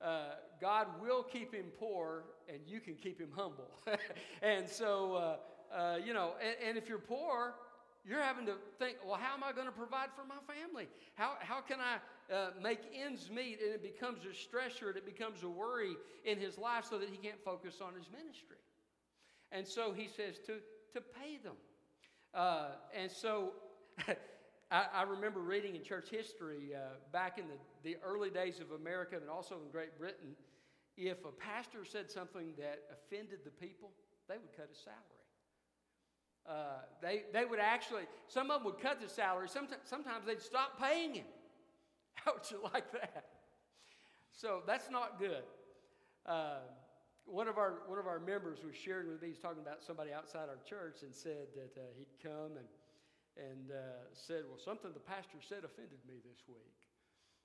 uh, 0.00 0.34
God 0.60 0.88
will 1.00 1.22
keep 1.22 1.54
him 1.54 1.66
poor 1.78 2.24
and 2.48 2.60
you 2.66 2.80
can 2.80 2.94
keep 2.94 3.20
him 3.20 3.30
humble. 3.34 3.70
and 4.42 4.68
so, 4.68 5.14
uh, 5.14 5.74
uh, 5.74 5.96
you 6.04 6.12
know, 6.12 6.32
and, 6.40 6.68
and, 6.68 6.78
if 6.78 6.88
you're 6.88 6.98
poor, 6.98 7.54
you're 8.04 8.22
having 8.22 8.46
to 8.46 8.54
think, 8.78 8.98
well, 9.04 9.18
how 9.20 9.34
am 9.34 9.42
I 9.42 9.52
going 9.52 9.66
to 9.66 9.72
provide 9.72 10.10
for 10.14 10.24
my 10.24 10.36
family? 10.46 10.86
How, 11.14 11.34
how 11.40 11.60
can 11.60 11.80
I 11.80 11.96
uh, 12.32 12.50
make 12.62 12.80
ends 12.94 13.30
meet? 13.30 13.60
And 13.62 13.72
it 13.72 13.82
becomes 13.82 14.20
a 14.24 14.28
stressor 14.28 14.88
and 14.88 14.96
it 14.96 15.06
becomes 15.06 15.42
a 15.42 15.48
worry 15.48 15.96
in 16.24 16.38
his 16.38 16.58
life 16.58 16.84
so 16.88 16.98
that 16.98 17.08
he 17.08 17.16
can't 17.16 17.42
focus 17.44 17.80
on 17.80 17.94
his 17.94 18.06
ministry. 18.10 18.56
And 19.52 19.66
so 19.66 19.92
he 19.92 20.08
says 20.08 20.38
to, 20.46 20.54
to 20.92 21.00
pay 21.00 21.38
them. 21.42 21.54
Uh, 22.34 22.68
and 22.94 23.10
so 23.10 23.52
I, 24.70 24.84
I, 24.92 25.02
remember 25.04 25.40
reading 25.40 25.76
in 25.76 25.82
church 25.82 26.10
history 26.10 26.74
uh, 26.74 26.96
back 27.12 27.38
in 27.38 27.44
the, 27.46 27.90
the 27.90 27.96
early 28.04 28.30
days 28.30 28.60
of 28.60 28.72
America 28.72 29.16
and 29.16 29.30
also 29.30 29.54
in 29.64 29.70
Great 29.70 29.98
Britain, 29.98 30.34
if 30.96 31.24
a 31.24 31.30
pastor 31.30 31.84
said 31.84 32.10
something 32.10 32.52
that 32.58 32.80
offended 32.92 33.40
the 33.44 33.50
people, 33.50 33.90
they 34.28 34.34
would 34.34 34.56
cut 34.56 34.68
his 34.68 34.78
salary. 34.78 35.16
Uh, 36.48 36.80
they, 37.02 37.22
they 37.32 37.44
would 37.44 37.58
actually, 37.58 38.02
some 38.28 38.50
of 38.50 38.62
them 38.62 38.72
would 38.72 38.80
cut 38.80 39.00
the 39.00 39.08
salary. 39.08 39.48
Sometimes, 39.48 39.82
sometimes 39.84 40.26
they'd 40.26 40.40
stop 40.40 40.80
paying 40.80 41.14
him. 41.14 41.26
Would 42.52 42.72
like 42.72 42.92
that? 42.92 43.24
So 44.32 44.62
that's 44.66 44.90
not 44.90 45.18
good. 45.18 45.44
Uh, 46.24 46.58
one 47.24 47.48
of 47.48 47.58
our 47.58 47.82
one 47.86 47.98
of 47.98 48.06
our 48.06 48.20
members 48.20 48.58
was 48.64 48.74
sharing 48.74 49.08
with 49.08 49.22
me. 49.22 49.28
He's 49.28 49.38
talking 49.38 49.62
about 49.62 49.82
somebody 49.82 50.12
outside 50.12 50.48
our 50.48 50.58
church 50.68 51.02
and 51.02 51.14
said 51.14 51.48
that 51.54 51.80
uh, 51.80 51.84
he'd 51.96 52.22
come 52.22 52.56
and 52.56 52.66
and 53.36 53.70
uh, 53.70 54.06
said, 54.12 54.42
"Well, 54.48 54.58
something 54.58 54.92
the 54.92 55.00
pastor 55.00 55.38
said 55.46 55.64
offended 55.64 55.98
me 56.06 56.14
this 56.24 56.42
week." 56.48 56.72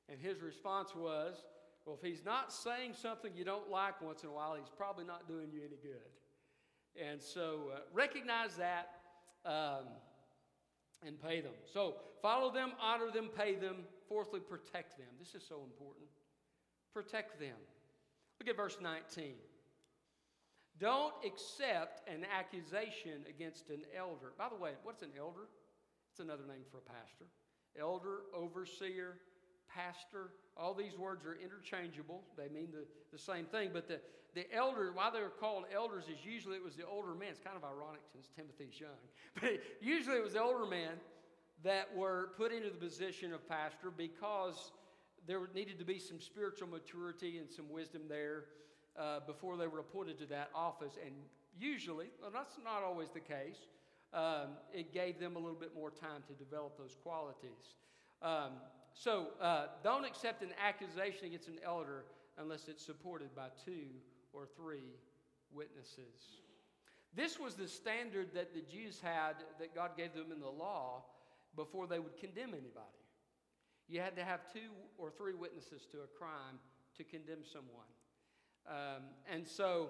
And 0.09 0.19
his 0.19 0.41
response 0.41 0.95
was, 0.95 1.45
"Well, 1.85 1.97
if 2.01 2.07
he's 2.07 2.23
not 2.23 2.53
saying 2.53 2.93
something 2.93 3.31
you 3.35 3.45
don't 3.45 3.69
like 3.69 4.01
once 4.01 4.23
in 4.23 4.29
a 4.29 4.33
while, 4.33 4.55
he's 4.55 4.71
probably 4.75 5.05
not 5.05 5.27
doing 5.27 5.49
you 5.51 5.61
any 5.61 5.77
good." 5.81 6.11
And 7.01 7.21
so 7.21 7.71
uh, 7.73 7.79
recognize 7.93 8.55
that 8.57 8.89
um, 9.45 9.85
and 11.05 11.21
pay 11.21 11.41
them. 11.41 11.53
So 11.73 11.95
follow 12.21 12.51
them, 12.51 12.73
honor 12.81 13.11
them, 13.11 13.29
pay 13.35 13.55
them. 13.55 13.77
Fourthly, 14.11 14.41
protect 14.41 14.97
them. 14.97 15.07
This 15.17 15.35
is 15.35 15.47
so 15.47 15.63
important. 15.63 16.09
Protect 16.93 17.39
them. 17.39 17.55
Look 18.41 18.49
at 18.49 18.57
verse 18.57 18.77
19. 18.81 19.35
Don't 20.77 21.13
accept 21.25 22.09
an 22.09 22.25
accusation 22.37 23.23
against 23.29 23.69
an 23.69 23.83
elder. 23.97 24.33
By 24.37 24.49
the 24.49 24.61
way, 24.61 24.71
what's 24.83 25.01
an 25.01 25.11
elder? 25.17 25.47
It's 26.11 26.19
another 26.19 26.43
name 26.45 26.67
for 26.69 26.79
a 26.79 26.81
pastor. 26.81 27.23
Elder, 27.79 28.27
overseer, 28.35 29.15
pastor, 29.73 30.31
all 30.57 30.73
these 30.73 30.97
words 30.97 31.25
are 31.25 31.37
interchangeable. 31.41 32.21
They 32.35 32.49
mean 32.49 32.67
the, 32.73 32.83
the 33.13 33.17
same 33.17 33.45
thing. 33.45 33.69
But 33.71 33.87
the, 33.87 34.01
the 34.35 34.53
elder, 34.53 34.91
why 34.93 35.09
they're 35.09 35.29
called 35.29 35.63
elders, 35.73 36.03
is 36.11 36.25
usually 36.25 36.57
it 36.57 36.63
was 36.65 36.75
the 36.75 36.85
older 36.85 37.15
man. 37.15 37.29
It's 37.29 37.39
kind 37.39 37.55
of 37.55 37.63
ironic 37.63 38.01
since 38.11 38.27
Timothy's 38.35 38.77
young. 38.77 38.99
But 39.39 39.61
usually 39.79 40.17
it 40.17 40.23
was 40.23 40.33
the 40.33 40.41
older 40.41 40.65
men 40.65 40.99
that 41.63 41.95
were 41.95 42.29
put 42.37 42.51
into 42.51 42.69
the 42.69 42.77
position 42.77 43.33
of 43.33 43.47
pastor 43.47 43.91
because 43.95 44.71
there 45.27 45.39
needed 45.53 45.77
to 45.79 45.85
be 45.85 45.99
some 45.99 46.19
spiritual 46.19 46.67
maturity 46.67 47.37
and 47.37 47.49
some 47.49 47.69
wisdom 47.69 48.01
there 48.09 48.45
uh, 48.99 49.19
before 49.25 49.57
they 49.57 49.67
were 49.67 49.79
appointed 49.79 50.17
to 50.19 50.25
that 50.25 50.49
office. 50.55 50.93
And 51.03 51.13
usually, 51.59 52.07
well, 52.21 52.31
that's 52.33 52.57
not 52.63 52.83
always 52.83 53.09
the 53.09 53.19
case, 53.19 53.67
um, 54.13 54.57
it 54.73 54.93
gave 54.93 55.19
them 55.19 55.35
a 55.35 55.39
little 55.39 55.59
bit 55.59 55.75
more 55.75 55.91
time 55.91 56.23
to 56.27 56.33
develop 56.33 56.77
those 56.77 56.95
qualities. 57.03 57.75
Um, 58.21 58.53
so 58.93 59.27
uh, 59.39 59.67
don't 59.83 60.05
accept 60.05 60.41
an 60.41 60.51
accusation 60.63 61.27
against 61.27 61.47
an 61.47 61.59
elder 61.63 62.03
unless 62.37 62.67
it's 62.67 62.85
supported 62.85 63.33
by 63.35 63.47
two 63.63 63.87
or 64.33 64.47
three 64.57 64.97
witnesses. 65.53 66.41
This 67.15 67.39
was 67.39 67.55
the 67.55 67.67
standard 67.67 68.33
that 68.33 68.53
the 68.53 68.61
Jews 68.61 68.99
had 69.01 69.35
that 69.59 69.75
God 69.75 69.91
gave 69.97 70.13
them 70.13 70.31
in 70.33 70.39
the 70.39 70.49
law 70.49 71.03
before 71.55 71.87
they 71.87 71.99
would 71.99 72.17
condemn 72.17 72.49
anybody. 72.49 73.01
You 73.87 73.99
had 73.99 74.15
to 74.15 74.23
have 74.23 74.41
two 74.53 74.71
or 74.97 75.11
three 75.11 75.33
witnesses 75.33 75.85
to 75.91 75.97
a 75.99 76.07
crime 76.17 76.59
to 76.97 77.03
condemn 77.03 77.43
someone. 77.43 77.89
Um, 78.67 79.03
and 79.29 79.47
so 79.47 79.89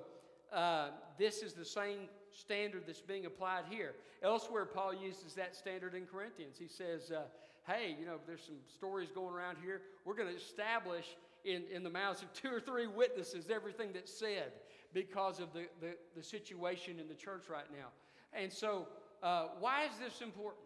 uh, 0.51 0.89
this 1.17 1.43
is 1.43 1.53
the 1.53 1.65
same 1.65 2.09
standard 2.31 2.83
that's 2.87 3.01
being 3.01 3.25
applied 3.25 3.65
here. 3.69 3.93
Elsewhere, 4.23 4.65
Paul 4.65 4.93
uses 4.93 5.33
that 5.35 5.55
standard 5.55 5.93
in 5.93 6.05
Corinthians. 6.05 6.57
He 6.57 6.67
says, 6.67 7.11
uh, 7.11 7.23
hey, 7.67 7.95
you 7.99 8.05
know, 8.05 8.17
there's 8.25 8.43
some 8.43 8.55
stories 8.73 9.09
going 9.13 9.33
around 9.33 9.57
here. 9.63 9.81
We're 10.05 10.15
going 10.15 10.29
to 10.29 10.35
establish 10.35 11.05
in, 11.45 11.63
in 11.71 11.83
the 11.83 11.89
mouths 11.89 12.21
of 12.21 12.33
two 12.41 12.49
or 12.49 12.59
three 12.59 12.87
witnesses 12.87 13.45
everything 13.53 13.91
that's 13.93 14.13
said 14.13 14.51
because 14.93 15.39
of 15.39 15.53
the, 15.53 15.65
the, 15.79 15.95
the 16.15 16.23
situation 16.23 16.99
in 16.99 17.07
the 17.07 17.13
church 17.13 17.43
right 17.49 17.69
now. 17.71 17.87
And 18.33 18.51
so, 18.51 18.87
uh, 19.23 19.47
why 19.59 19.85
is 19.85 19.91
this 19.99 20.21
important? 20.21 20.63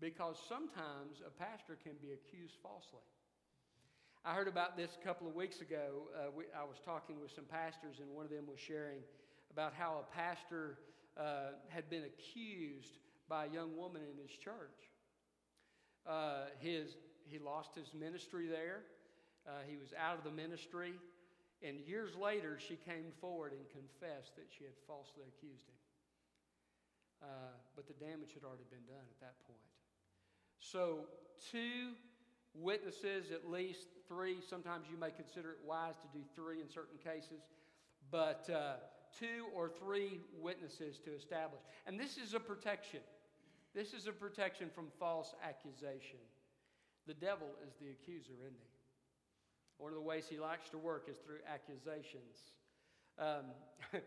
Because 0.00 0.36
sometimes 0.48 1.22
a 1.26 1.30
pastor 1.30 1.78
can 1.82 1.94
be 2.02 2.12
accused 2.12 2.54
falsely. 2.62 3.06
I 4.24 4.34
heard 4.34 4.48
about 4.48 4.76
this 4.76 4.90
a 5.00 5.04
couple 5.04 5.26
of 5.28 5.34
weeks 5.34 5.60
ago. 5.60 6.10
Uh, 6.12 6.30
we, 6.36 6.44
I 6.52 6.64
was 6.64 6.76
talking 6.84 7.20
with 7.20 7.30
some 7.30 7.44
pastors, 7.44 8.00
and 8.00 8.10
one 8.10 8.24
of 8.24 8.30
them 8.30 8.46
was 8.46 8.58
sharing 8.60 8.98
about 9.50 9.72
how 9.72 10.04
a 10.04 10.16
pastor 10.16 10.78
uh, 11.16 11.56
had 11.68 11.88
been 11.88 12.02
accused 12.04 12.98
by 13.28 13.46
a 13.46 13.48
young 13.48 13.76
woman 13.76 14.02
in 14.02 14.18
his 14.20 14.36
church. 14.36 14.90
Uh, 16.06 16.46
his, 16.60 16.96
he 17.24 17.38
lost 17.38 17.74
his 17.74 17.94
ministry 17.94 18.46
there. 18.48 18.82
Uh, 19.46 19.62
he 19.66 19.76
was 19.76 19.94
out 19.96 20.18
of 20.18 20.24
the 20.24 20.30
ministry. 20.30 20.92
And 21.62 21.80
years 21.86 22.14
later, 22.14 22.58
she 22.60 22.76
came 22.76 23.14
forward 23.20 23.52
and 23.56 23.64
confessed 23.72 24.36
that 24.36 24.50
she 24.52 24.64
had 24.64 24.74
falsely 24.86 25.24
accused 25.24 25.64
him. 25.64 25.80
uh, 27.22 27.54
but 27.74 27.86
the 27.86 27.94
damage 27.94 28.34
had 28.34 28.44
already 28.44 28.68
been 28.68 28.84
done 28.84 29.06
at 29.08 29.20
that 29.20 29.36
point. 29.46 29.75
So, 30.58 31.00
two 31.50 31.92
witnesses, 32.54 33.30
at 33.30 33.50
least 33.50 33.88
three. 34.08 34.38
Sometimes 34.48 34.86
you 34.90 34.98
may 34.98 35.10
consider 35.10 35.50
it 35.50 35.58
wise 35.64 35.94
to 35.96 36.18
do 36.18 36.24
three 36.34 36.60
in 36.60 36.68
certain 36.68 36.98
cases, 37.02 37.42
but 38.10 38.48
uh, 38.50 38.74
two 39.18 39.46
or 39.54 39.68
three 39.68 40.20
witnesses 40.40 40.98
to 41.04 41.14
establish. 41.14 41.60
And 41.86 41.98
this 41.98 42.16
is 42.18 42.34
a 42.34 42.40
protection. 42.40 43.00
This 43.74 43.92
is 43.92 44.06
a 44.06 44.12
protection 44.12 44.70
from 44.74 44.86
false 44.98 45.34
accusation. 45.46 46.18
The 47.06 47.14
devil 47.14 47.48
is 47.66 47.74
the 47.80 47.90
accuser, 47.90 48.32
isn't 48.40 48.56
he? 48.58 48.76
One 49.78 49.92
of 49.92 49.96
the 49.96 50.02
ways 50.02 50.24
he 50.28 50.38
likes 50.38 50.70
to 50.70 50.78
work 50.78 51.08
is 51.10 51.16
through 51.24 51.40
accusations. 51.46 52.52
Um, 53.18 53.44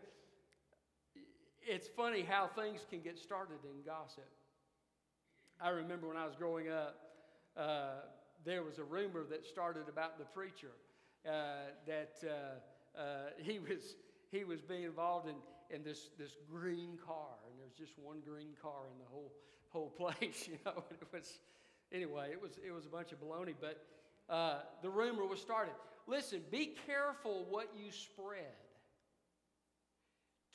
it's 1.62 1.88
funny 1.88 2.22
how 2.22 2.48
things 2.48 2.80
can 2.90 3.00
get 3.00 3.18
started 3.18 3.58
in 3.64 3.82
gossip. 3.86 4.28
I 5.62 5.68
remember 5.68 6.08
when 6.08 6.16
I 6.16 6.24
was 6.24 6.34
growing 6.36 6.70
up, 6.70 6.96
uh, 7.56 8.00
there 8.44 8.62
was 8.62 8.78
a 8.78 8.84
rumor 8.84 9.24
that 9.28 9.44
started 9.44 9.88
about 9.88 10.18
the 10.18 10.24
preacher 10.24 10.72
uh, 11.28 11.72
that 11.86 12.14
uh, 12.24 12.98
uh, 12.98 13.02
he 13.38 13.58
was 13.58 13.96
he 14.30 14.44
was 14.44 14.62
being 14.62 14.84
involved 14.84 15.28
in, 15.28 15.34
in 15.74 15.84
this 15.84 16.10
this 16.18 16.32
green 16.50 16.98
car, 17.04 17.36
and 17.46 17.60
there's 17.60 17.74
just 17.74 17.98
one 17.98 18.20
green 18.26 18.54
car 18.62 18.88
in 18.90 18.98
the 18.98 19.04
whole 19.10 19.32
whole 19.68 19.90
place. 19.98 20.48
You 20.48 20.58
know, 20.64 20.82
it 20.90 21.06
was 21.12 21.40
anyway. 21.92 22.30
It 22.32 22.40
was 22.40 22.52
it 22.66 22.72
was 22.72 22.86
a 22.86 22.90
bunch 22.90 23.12
of 23.12 23.20
baloney, 23.20 23.54
but 23.60 23.84
uh, 24.32 24.60
the 24.82 24.88
rumor 24.88 25.26
was 25.26 25.40
started. 25.40 25.74
Listen, 26.06 26.40
be 26.50 26.74
careful 26.86 27.46
what 27.50 27.68
you 27.76 27.92
spread. 27.92 28.56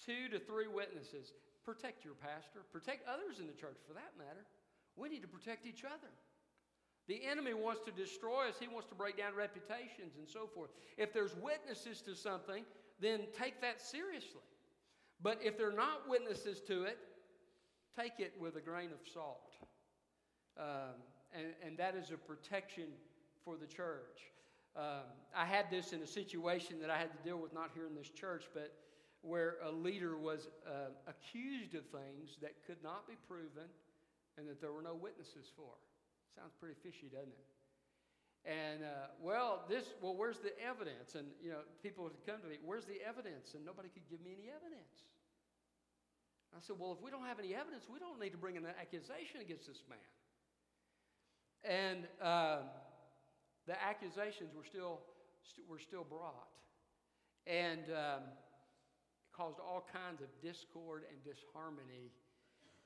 Two 0.03 0.29
to 0.29 0.39
three 0.39 0.67
witnesses. 0.67 1.31
Protect 1.63 2.03
your 2.03 2.15
pastor. 2.15 2.61
Protect 2.71 3.07
others 3.07 3.39
in 3.39 3.47
the 3.47 3.53
church, 3.53 3.77
for 3.87 3.93
that 3.93 4.11
matter. 4.17 4.45
We 4.95 5.09
need 5.09 5.21
to 5.21 5.27
protect 5.27 5.65
each 5.65 5.83
other. 5.83 6.11
The 7.07 7.21
enemy 7.29 7.53
wants 7.53 7.81
to 7.85 7.91
destroy 7.91 8.49
us, 8.49 8.55
he 8.59 8.67
wants 8.67 8.87
to 8.89 8.95
break 8.95 9.17
down 9.17 9.35
reputations 9.35 10.17
and 10.17 10.27
so 10.27 10.47
forth. 10.47 10.71
If 10.97 11.13
there's 11.13 11.35
witnesses 11.35 12.01
to 12.01 12.15
something, 12.15 12.63
then 12.99 13.21
take 13.37 13.61
that 13.61 13.81
seriously. 13.81 14.41
But 15.21 15.39
if 15.43 15.57
they're 15.57 15.71
not 15.71 16.09
witnesses 16.09 16.61
to 16.67 16.83
it, 16.83 16.97
take 17.95 18.13
it 18.19 18.33
with 18.39 18.55
a 18.55 18.61
grain 18.61 18.89
of 18.91 19.07
salt. 19.13 19.51
Um, 20.57 20.95
and, 21.33 21.47
and 21.65 21.77
that 21.77 21.95
is 21.95 22.11
a 22.11 22.17
protection 22.17 22.85
for 23.43 23.55
the 23.57 23.67
church. 23.67 24.31
Um, 24.75 25.05
I 25.35 25.45
had 25.45 25.69
this 25.69 25.93
in 25.93 26.01
a 26.01 26.07
situation 26.07 26.79
that 26.81 26.89
I 26.89 26.97
had 26.97 27.11
to 27.11 27.23
deal 27.23 27.37
with, 27.37 27.53
not 27.53 27.71
here 27.73 27.85
in 27.85 27.95
this 27.95 28.09
church, 28.09 28.45
but 28.53 28.73
where 29.21 29.55
a 29.63 29.71
leader 29.71 30.17
was 30.17 30.47
uh, 30.67 30.89
accused 31.07 31.75
of 31.75 31.85
things 31.85 32.37
that 32.41 32.53
could 32.65 32.81
not 32.83 33.07
be 33.07 33.15
proven 33.27 33.69
and 34.37 34.47
that 34.47 34.59
there 34.59 34.71
were 34.71 34.83
no 34.83 34.95
witnesses 34.95 35.47
for. 35.55 35.73
Sounds 36.35 36.53
pretty 36.59 36.75
fishy, 36.83 37.07
doesn't 37.07 37.31
it? 37.31 37.49
And 38.45 38.83
uh, 38.85 39.09
well, 39.17 39.65
this 39.67 39.85
well, 40.01 40.13
where's 40.13 40.37
the 40.37 40.53
evidence? 40.61 41.15
And 41.15 41.25
you 41.41 41.49
know, 41.49 41.65
people 41.81 42.03
would 42.05 42.13
come 42.29 42.37
to 42.43 42.47
me, 42.47 42.61
"Where's 42.61 42.85
the 42.85 43.01
evidence?" 43.01 43.55
And 43.55 43.65
nobody 43.65 43.89
could 43.89 44.05
give 44.05 44.21
me 44.21 44.37
any 44.37 44.53
evidence. 44.53 45.01
I 46.53 46.61
said, 46.61 46.77
"Well, 46.77 46.93
if 46.93 47.01
we 47.01 47.09
don't 47.09 47.25
have 47.25 47.39
any 47.39 47.55
evidence, 47.55 47.89
we 47.89 47.97
don't 47.97 48.21
need 48.21 48.37
to 48.37 48.37
bring 48.37 48.55
an 48.55 48.69
accusation 48.79 49.41
against 49.41 49.65
this 49.65 49.81
man." 49.89 49.97
And 51.65 52.05
uh, 52.21 52.69
the 53.65 53.81
accusations 53.81 54.53
were 54.53 54.67
still 54.67 55.01
st- 55.41 55.65
were 55.65 55.81
still 55.81 56.05
brought, 56.05 56.53
and 57.47 57.89
um, 57.89 58.29
caused 59.33 59.57
all 59.57 59.89
kinds 59.89 60.21
of 60.21 60.29
discord 60.45 61.03
and 61.09 61.17
disharmony 61.25 62.13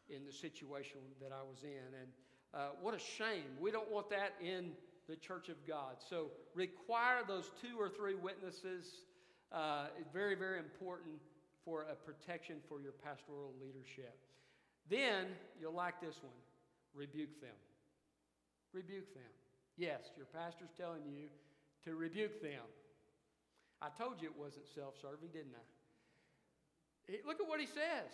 in 0.09 0.25
the 0.25 0.31
situation 0.31 0.99
that 1.21 1.31
I 1.31 1.41
was 1.41 1.63
in. 1.63 1.89
And 1.99 2.09
uh, 2.53 2.69
what 2.81 2.93
a 2.93 3.00
shame. 3.00 3.57
We 3.59 3.72
don't 3.72 3.91
want 3.91 4.09
that 4.09 4.33
in 4.41 4.72
the 5.07 5.15
church 5.15 5.50
of 5.50 5.55
God. 5.67 5.98
So 6.09 6.27
require 6.53 7.22
those 7.27 7.51
two 7.61 7.79
or 7.79 7.89
three 7.89 8.15
witnesses. 8.15 8.85
Uh, 9.51 9.87
very, 10.13 10.35
very 10.35 10.59
important 10.59 11.15
for 11.65 11.85
a 11.91 11.95
protection 11.95 12.57
for 12.67 12.79
your 12.79 12.91
pastoral 12.91 13.53
leadership. 13.61 14.17
Then 14.89 15.25
you'll 15.59 15.74
like 15.74 16.00
this 16.01 16.15
one 16.22 16.33
rebuke 16.95 17.41
them. 17.41 17.57
Rebuke 18.74 19.13
them. 19.13 19.31
Yes, 19.77 20.11
your 20.17 20.25
pastor's 20.25 20.69
telling 20.77 21.01
you 21.05 21.27
to 21.85 21.95
rebuke 21.95 22.41
them. 22.41 22.65
I 23.81 23.87
told 23.98 24.22
you 24.22 24.29
it 24.29 24.37
wasn't 24.37 24.65
self 24.75 24.95
serving, 25.01 25.29
didn't 25.31 25.55
I? 25.55 27.17
Look 27.25 27.39
at 27.39 27.48
what 27.48 27.59
he 27.59 27.65
says. 27.65 28.11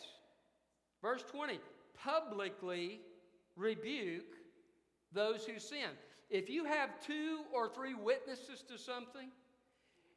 Verse 1.02 1.24
20 1.32 1.60
publicly 2.04 3.02
rebuke 3.56 4.36
those 5.12 5.46
who 5.46 5.60
sin. 5.60 5.90
If 6.30 6.50
you 6.50 6.66
have 6.66 6.90
two 7.06 7.42
or 7.54 7.70
three 7.70 7.94
witnesses 7.94 8.64
to 8.70 8.78
something, 8.78 9.30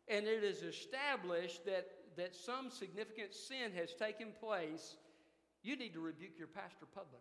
and 0.09 0.27
it 0.27 0.43
is 0.43 0.63
established 0.63 1.65
that, 1.67 1.87
that 2.17 2.35
some 2.35 2.71
significant 2.71 3.35
sin 3.35 3.73
has 3.77 3.95
taken 3.95 4.29
place, 4.41 4.97
you 5.63 5.77
need 5.77 5.93
to 5.93 6.01
rebuke 6.01 6.39
your 6.39 6.49
pastor 6.49 6.87
publicly. 6.95 7.21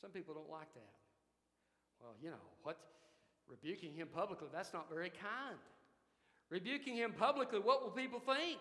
Some 0.00 0.10
people 0.10 0.34
don't 0.34 0.50
like 0.50 0.72
that. 0.74 0.94
Well, 2.00 2.14
you 2.22 2.30
know, 2.30 2.44
what? 2.62 2.78
Rebuking 3.48 3.92
him 3.92 4.08
publicly, 4.08 4.48
that's 4.52 4.72
not 4.72 4.88
very 4.88 5.10
kind. 5.10 5.58
Rebuking 6.50 6.96
him 6.96 7.12
publicly, 7.12 7.58
what 7.58 7.82
will 7.82 7.90
people 7.90 8.20
think? 8.20 8.60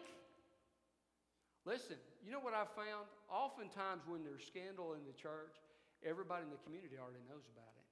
Listen, 1.66 1.96
you 2.26 2.32
know 2.32 2.40
what 2.40 2.54
I've 2.54 2.72
found? 2.76 3.08
Oftentimes, 3.34 4.06
when 4.06 4.22
there's 4.22 4.46
scandal 4.46 4.94
in 4.94 5.02
the 5.10 5.18
church, 5.18 5.58
everybody 6.06 6.46
in 6.46 6.54
the 6.54 6.62
community 6.62 7.02
already 7.02 7.26
knows 7.26 7.50
about 7.50 7.74
it. 7.74 7.90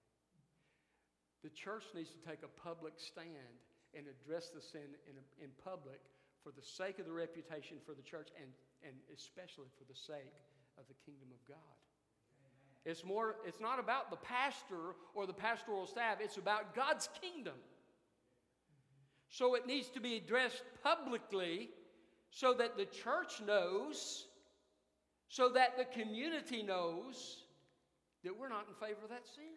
The 1.42 1.50
church 1.50 1.90
needs 1.98 2.14
to 2.14 2.22
take 2.22 2.46
a 2.46 2.52
public 2.62 2.94
stand 3.02 3.58
and 3.98 4.06
address 4.06 4.54
the 4.54 4.62
sin 4.62 4.94
in, 5.10 5.18
in 5.42 5.50
public 5.66 5.98
for 6.46 6.54
the 6.54 6.62
sake 6.62 7.00
of 7.00 7.10
the 7.10 7.12
reputation 7.12 7.82
for 7.82 7.98
the 7.98 8.06
church 8.06 8.30
and, 8.38 8.54
and 8.86 8.94
especially 9.10 9.74
for 9.74 9.90
the 9.90 9.98
sake 9.98 10.38
of 10.78 10.86
the 10.88 10.98
kingdom 11.06 11.34
of 11.34 11.42
God. 11.50 11.74
It's, 12.86 13.04
more, 13.04 13.36
it's 13.46 13.60
not 13.60 13.80
about 13.80 14.10
the 14.10 14.18
pastor 14.18 14.94
or 15.14 15.28
the 15.28 15.34
pastoral 15.34 15.86
staff, 15.86 16.18
it's 16.20 16.38
about 16.38 16.76
God's 16.76 17.10
kingdom. 17.20 17.58
So 19.30 19.56
it 19.56 19.66
needs 19.66 19.90
to 19.90 20.02
be 20.02 20.18
addressed 20.18 20.64
publicly 20.84 21.70
so 22.32 22.54
that 22.54 22.78
the 22.78 22.86
church 22.86 23.42
knows, 23.46 24.28
so 25.32 25.48
that 25.48 25.78
the 25.78 25.86
community 25.86 26.62
knows 26.62 27.38
that 28.26 28.38
we're 28.38 28.50
not 28.50 28.66
in 28.68 28.76
favor 28.76 29.00
of 29.02 29.10
that 29.10 29.26
sin. 29.26 29.56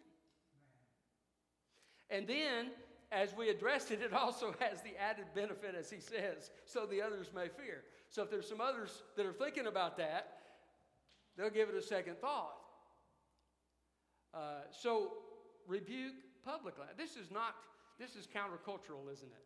And 2.09 2.25
then, 2.25 2.67
as 3.11 3.35
we 3.35 3.49
addressed 3.49 3.91
it, 3.91 4.01
it 4.01 4.13
also 4.13 4.55
has 4.59 4.81
the 4.81 4.95
added 4.97 5.25
benefit, 5.35 5.75
as 5.77 5.91
he 5.91 5.99
says, 5.99 6.49
so 6.63 6.85
the 6.85 7.01
others 7.01 7.27
may 7.35 7.49
fear. 7.49 7.83
So 8.09 8.23
if 8.23 8.31
there's 8.31 8.47
some 8.47 8.61
others 8.61 9.03
that 9.17 9.25
are 9.25 9.33
thinking 9.33 9.67
about 9.67 9.97
that, 9.97 10.37
they'll 11.37 11.49
give 11.49 11.67
it 11.67 11.75
a 11.75 11.81
second 11.81 12.19
thought. 12.21 12.55
Uh, 14.33 14.61
so 14.71 15.11
rebuke 15.67 16.15
publicly. 16.45 16.85
This 16.97 17.17
is 17.17 17.31
not, 17.31 17.53
this 17.99 18.15
is 18.15 18.27
countercultural, 18.27 19.11
isn't 19.11 19.27
it? 19.27 19.45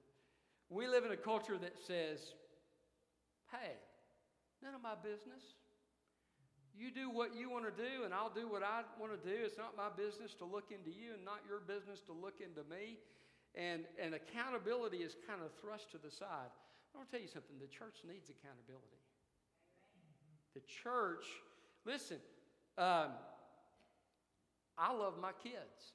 We 0.69 0.87
live 0.87 1.05
in 1.05 1.11
a 1.11 1.17
culture 1.17 1.57
that 1.57 1.79
says, 1.79 2.35
Hey, 3.51 3.73
none 4.61 4.75
of 4.75 4.83
my 4.83 4.93
business. 4.93 5.55
You 6.77 6.91
do 6.91 7.09
what 7.09 7.35
you 7.35 7.49
want 7.49 7.65
to 7.65 7.75
do, 7.75 8.05
and 8.05 8.13
I'll 8.13 8.31
do 8.33 8.47
what 8.47 8.63
I 8.63 8.83
want 8.99 9.11
to 9.11 9.21
do. 9.21 9.35
It's 9.43 9.57
not 9.57 9.75
my 9.75 9.89
business 9.95 10.33
to 10.35 10.45
look 10.45 10.71
into 10.71 10.89
you, 10.89 11.13
and 11.15 11.25
not 11.25 11.41
your 11.47 11.59
business 11.59 11.99
to 12.07 12.13
look 12.13 12.39
into 12.39 12.63
me. 12.69 12.97
And, 13.55 13.83
and 14.01 14.13
accountability 14.13 14.97
is 14.97 15.15
kind 15.27 15.41
of 15.41 15.51
thrust 15.59 15.91
to 15.91 15.97
the 15.97 16.11
side. 16.11 16.51
I 16.93 16.97
want 16.97 17.09
to 17.09 17.11
tell 17.11 17.21
you 17.21 17.27
something 17.27 17.57
the 17.59 17.67
church 17.67 18.01
needs 18.07 18.29
accountability. 18.29 19.01
The 20.53 20.61
church, 20.61 21.25
listen, 21.85 22.17
um, 22.77 23.11
I 24.77 24.93
love 24.93 25.19
my 25.21 25.31
kids. 25.43 25.93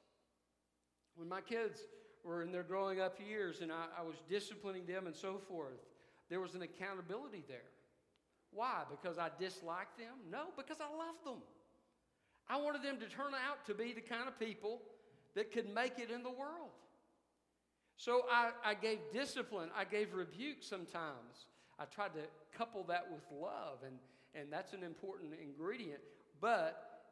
When 1.16 1.28
my 1.28 1.40
kids 1.40 1.80
were 2.22 2.42
in 2.42 2.52
their 2.52 2.62
growing 2.62 3.00
up 3.00 3.18
years 3.24 3.60
and 3.60 3.72
I, 3.72 3.86
I 3.98 4.02
was 4.02 4.16
disciplining 4.28 4.86
them 4.86 5.06
and 5.06 5.14
so 5.14 5.40
forth, 5.48 5.80
there 6.28 6.40
was 6.40 6.54
an 6.54 6.62
accountability 6.62 7.44
there. 7.48 7.70
Why? 8.54 8.82
Because 8.90 9.18
I 9.18 9.30
disliked 9.38 9.98
them? 9.98 10.14
No, 10.30 10.46
because 10.56 10.78
I 10.80 10.84
loved 10.84 11.24
them. 11.24 11.42
I 12.48 12.56
wanted 12.58 12.82
them 12.82 12.98
to 12.98 13.06
turn 13.06 13.32
out 13.34 13.66
to 13.66 13.74
be 13.74 13.92
the 13.92 14.00
kind 14.00 14.28
of 14.28 14.38
people 14.38 14.82
that 15.34 15.52
could 15.52 15.74
make 15.74 15.98
it 15.98 16.10
in 16.10 16.22
the 16.22 16.30
world. 16.30 16.70
So 17.96 18.22
I, 18.30 18.50
I 18.64 18.74
gave 18.74 18.98
discipline, 19.12 19.70
I 19.76 19.84
gave 19.84 20.14
rebuke 20.14 20.58
sometimes. 20.60 21.46
I 21.78 21.84
tried 21.86 22.14
to 22.14 22.20
couple 22.56 22.84
that 22.84 23.10
with 23.10 23.22
love, 23.32 23.78
and, 23.84 23.96
and 24.34 24.52
that's 24.52 24.72
an 24.72 24.82
important 24.82 25.32
ingredient. 25.42 26.00
But 26.40 27.02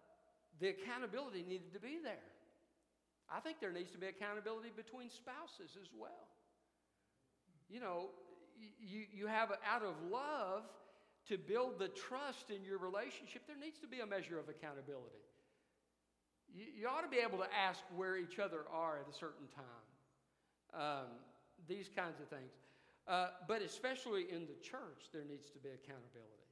the 0.61 0.69
accountability 0.69 1.45
needed 1.49 1.73
to 1.73 1.81
be 1.81 1.99
there. 2.03 2.29
I 3.31 3.41
think 3.41 3.61
there 3.61 3.73
needs 3.73 3.91
to 3.93 3.99
be 3.99 4.07
accountability 4.07 4.71
between 4.77 5.09
spouses 5.09 5.77
as 5.81 5.89
well. 5.99 6.29
You 7.71 7.81
know, 7.81 8.11
you, 8.81 9.05
you 9.13 9.27
have 9.27 9.51
out 9.67 9.83
of 9.83 9.95
love, 10.11 10.63
to 11.29 11.39
build 11.39 11.79
the 11.79 11.89
trust 11.89 12.51
in 12.51 12.65
your 12.65 12.79
relationship, 12.79 13.47
there 13.47 13.57
needs 13.57 13.79
to 13.81 13.87
be 13.87 14.01
a 14.01 14.07
measure 14.07 14.39
of 14.39 14.49
accountability. 14.49 15.23
You, 16.55 16.67
you 16.81 16.89
ought 16.89 17.03
to 17.03 17.09
be 17.09 17.23
able 17.25 17.39
to 17.39 17.49
ask 17.55 17.81
where 17.95 18.17
each 18.17 18.39
other 18.39 18.65
are 18.73 18.99
at 18.99 19.09
a 19.09 19.17
certain 19.17 19.47
time. 19.55 19.87
Um, 20.75 21.09
these 21.69 21.89
kinds 21.95 22.21
of 22.21 22.29
things. 22.29 22.51
Uh, 23.07 23.29
but 23.49 23.63
especially 23.63 24.27
in 24.31 24.47
the 24.47 24.59
church, 24.63 25.11
there 25.13 25.25
needs 25.29 25.51
to 25.51 25.59
be 25.59 25.69
accountability. 25.71 26.43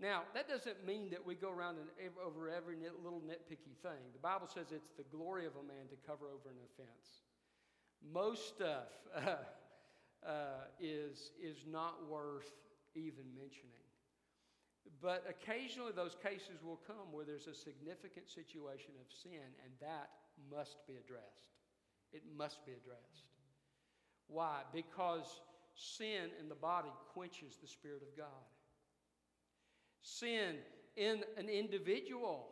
Now, 0.00 0.22
that 0.34 0.48
doesn't 0.48 0.86
mean 0.86 1.10
that 1.10 1.26
we 1.26 1.34
go 1.34 1.50
around 1.50 1.76
and 1.78 1.88
over 2.24 2.48
every 2.48 2.76
little 3.02 3.20
nitpicky 3.20 3.74
thing. 3.82 3.98
The 4.12 4.22
Bible 4.22 4.46
says 4.46 4.66
it's 4.70 4.92
the 4.96 5.16
glory 5.16 5.44
of 5.44 5.52
a 5.56 5.66
man 5.66 5.88
to 5.90 5.96
cover 6.06 6.26
over 6.26 6.50
an 6.50 6.62
offense. 6.70 7.26
Most 8.12 8.46
stuff 8.46 8.94
uh, 9.16 10.28
uh, 10.28 10.64
is, 10.78 11.32
is 11.42 11.58
not 11.68 12.08
worth 12.08 12.52
even 12.98 13.24
mentioning. 13.34 13.86
But 15.00 15.24
occasionally, 15.28 15.92
those 15.94 16.16
cases 16.22 16.62
will 16.64 16.80
come 16.86 17.12
where 17.12 17.24
there's 17.24 17.46
a 17.46 17.54
significant 17.54 18.28
situation 18.28 18.92
of 19.00 19.06
sin, 19.12 19.46
and 19.62 19.72
that 19.80 20.10
must 20.50 20.86
be 20.86 20.94
addressed. 20.94 21.54
It 22.12 22.22
must 22.36 22.64
be 22.64 22.72
addressed. 22.72 23.28
Why? 24.28 24.60
Because 24.72 25.40
sin 25.74 26.30
in 26.40 26.48
the 26.48 26.54
body 26.54 26.88
quenches 27.12 27.56
the 27.60 27.68
Spirit 27.68 28.02
of 28.02 28.16
God. 28.16 28.46
Sin 30.02 30.56
in 30.96 31.22
an 31.36 31.48
individual 31.48 32.48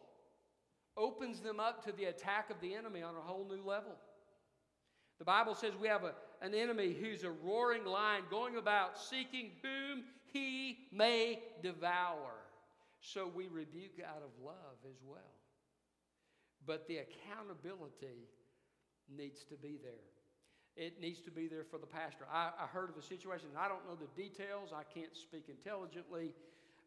opens 0.97 1.41
them 1.41 1.61
up 1.61 1.85
to 1.85 1.93
the 1.93 2.05
attack 2.05 2.51
of 2.51 2.61
the 2.61 2.75
enemy 2.75 3.03
on 3.03 3.15
a 3.17 3.21
whole 3.21 3.47
new 3.49 3.63
level. 3.63 3.97
The 5.19 5.25
Bible 5.25 5.55
says 5.55 5.73
we 5.81 5.89
have 5.89 6.05
a, 6.05 6.15
an 6.43 6.55
enemy 6.55 6.95
who's 6.99 7.25
a 7.25 7.31
roaring 7.31 7.85
lion 7.85 8.25
going 8.31 8.57
about 8.57 8.99
seeking 8.99 9.51
whom 9.63 10.05
he 10.37 10.79
may 10.93 11.41
devour. 11.63 12.33
So 13.01 13.31
we 13.33 13.47
rebuke 13.47 14.01
out 14.05 14.23
of 14.23 14.45
love 14.45 14.79
as 14.89 14.97
well. 15.07 15.35
But 16.67 16.89
the 16.89 16.99
accountability 16.99 18.29
needs 19.15 19.45
to 19.45 19.55
be 19.55 19.79
there. 19.83 20.07
It 20.77 21.01
needs 21.01 21.21
to 21.23 21.31
be 21.31 21.47
there 21.47 21.65
for 21.65 21.79
the 21.79 21.87
pastor. 21.87 22.27
I, 22.31 22.51
I 22.61 22.67
heard 22.67 22.91
of 22.91 22.97
a 22.97 23.03
situation, 23.03 23.49
I 23.57 23.69
don't 23.69 23.87
know 23.89 23.97
the 23.97 24.21
details, 24.21 24.71
I 24.75 24.83
can't 24.83 25.17
speak 25.17 25.45
intelligently. 25.49 26.35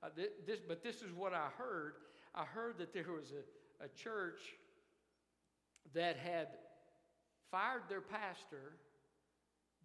Uh, 0.03 0.09
this, 0.45 0.59
but 0.65 0.83
this 0.83 0.97
is 0.97 1.11
what 1.15 1.33
I 1.33 1.47
heard. 1.57 1.93
I 2.35 2.43
heard 2.43 2.77
that 2.77 2.93
there 2.93 3.11
was 3.11 3.31
a, 3.31 3.85
a 3.85 3.87
church 3.89 4.41
that 5.93 6.17
had 6.17 6.49
fired 7.49 7.83
their 7.89 8.01
pastor, 8.01 8.73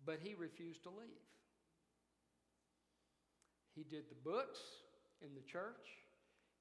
but 0.04 0.18
he 0.22 0.34
refused 0.34 0.82
to 0.82 0.90
leave. 0.90 1.24
He 3.74 3.82
did 3.82 4.06
the 4.06 4.18
books 4.22 4.62
in 5.22 5.34
the 5.34 5.42
church, 5.42 5.86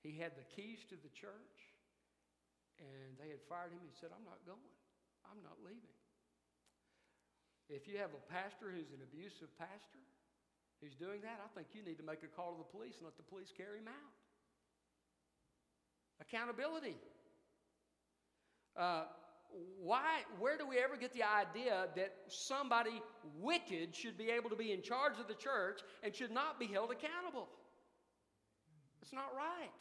he 0.01 0.17
had 0.17 0.33
the 0.35 0.45
keys 0.57 0.83
to 0.89 0.97
the 0.97 1.13
church, 1.13 1.57
and 2.81 3.15
they 3.21 3.29
had 3.29 3.39
fired 3.47 3.71
him. 3.71 3.79
He 3.85 3.93
said, 3.95 4.09
I'm 4.11 4.25
not 4.25 4.41
going, 4.43 4.73
I'm 5.29 5.39
not 5.45 5.61
leaving. 5.61 5.97
If 7.71 7.87
you 7.87 7.97
have 8.01 8.11
a 8.11 8.23
pastor 8.27 8.73
who's 8.73 8.91
an 8.91 8.99
abusive 9.05 9.47
pastor, 9.55 10.03
who's 10.83 10.99
doing 10.99 11.23
that, 11.23 11.39
I 11.39 11.47
think 11.55 11.71
you 11.71 11.79
need 11.79 11.97
to 12.01 12.03
make 12.03 12.19
a 12.27 12.31
call 12.31 12.51
to 12.51 12.59
the 12.59 12.67
police 12.67 12.99
and 12.99 13.07
let 13.07 13.15
the 13.15 13.23
police 13.23 13.53
carry 13.55 13.79
him 13.79 13.87
out. 13.87 14.13
Accountability. 16.19 16.99
Uh, 18.75 19.07
why, 19.79 20.21
where 20.39 20.57
do 20.57 20.67
we 20.67 20.77
ever 20.77 20.97
get 20.97 21.13
the 21.13 21.23
idea 21.23 21.87
that 21.95 22.13
somebody 22.27 23.01
wicked 23.39 23.95
should 23.95 24.17
be 24.17 24.29
able 24.29 24.49
to 24.49 24.55
be 24.55 24.71
in 24.71 24.81
charge 24.81 25.19
of 25.19 25.27
the 25.27 25.33
church 25.33 25.81
and 26.03 26.15
should 26.15 26.31
not 26.31 26.59
be 26.59 26.67
held 26.67 26.91
accountable? 26.91 27.47
It's 29.01 29.13
not 29.13 29.33
right. 29.35 29.71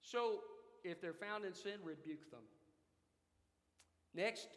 So, 0.00 0.40
if 0.84 1.00
they're 1.00 1.12
found 1.12 1.44
in 1.44 1.52
sin, 1.52 1.74
rebuke 1.84 2.30
them. 2.30 2.40
Next, 4.14 4.48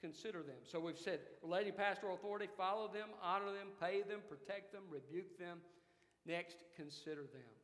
consider 0.00 0.42
them. 0.42 0.56
So 0.62 0.80
we've 0.80 0.98
said 0.98 1.20
relating 1.42 1.72
pastoral 1.72 2.14
authority, 2.14 2.48
follow 2.56 2.88
them, 2.88 3.08
honor 3.22 3.46
them, 3.46 3.68
pay 3.80 4.02
them, 4.02 4.20
protect 4.28 4.72
them, 4.72 4.82
rebuke 4.88 5.38
them. 5.38 5.58
Next, 6.26 6.64
consider 6.76 7.22
them. 7.22 7.57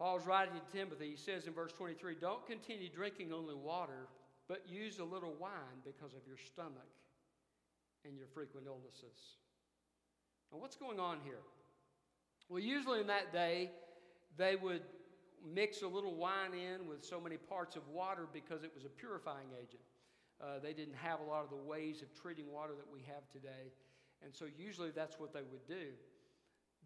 Paul's 0.00 0.26
writing 0.26 0.54
to 0.54 0.78
Timothy, 0.78 1.10
he 1.10 1.16
says 1.16 1.46
in 1.46 1.52
verse 1.52 1.72
23 1.72 2.16
Don't 2.18 2.46
continue 2.46 2.88
drinking 2.88 3.34
only 3.34 3.54
water, 3.54 4.08
but 4.48 4.64
use 4.66 4.98
a 4.98 5.04
little 5.04 5.34
wine 5.38 5.84
because 5.84 6.14
of 6.14 6.26
your 6.26 6.38
stomach 6.38 6.88
and 8.06 8.16
your 8.16 8.26
frequent 8.26 8.66
illnesses. 8.66 9.36
Now, 10.50 10.58
what's 10.58 10.74
going 10.74 10.98
on 10.98 11.18
here? 11.22 11.42
Well, 12.48 12.62
usually 12.62 13.00
in 13.00 13.08
that 13.08 13.30
day, 13.30 13.72
they 14.38 14.56
would 14.56 14.80
mix 15.46 15.82
a 15.82 15.86
little 15.86 16.14
wine 16.14 16.54
in 16.54 16.88
with 16.88 17.04
so 17.04 17.20
many 17.20 17.36
parts 17.36 17.76
of 17.76 17.86
water 17.88 18.26
because 18.32 18.64
it 18.64 18.72
was 18.74 18.86
a 18.86 18.88
purifying 18.88 19.48
agent. 19.54 19.82
Uh, 20.42 20.58
they 20.62 20.72
didn't 20.72 20.96
have 20.96 21.20
a 21.20 21.24
lot 21.24 21.44
of 21.44 21.50
the 21.50 21.56
ways 21.56 22.00
of 22.00 22.08
treating 22.18 22.50
water 22.50 22.72
that 22.74 22.90
we 22.90 23.00
have 23.00 23.28
today. 23.30 23.70
And 24.24 24.34
so 24.34 24.46
usually 24.58 24.92
that's 24.92 25.20
what 25.20 25.34
they 25.34 25.42
would 25.42 25.66
do. 25.68 25.92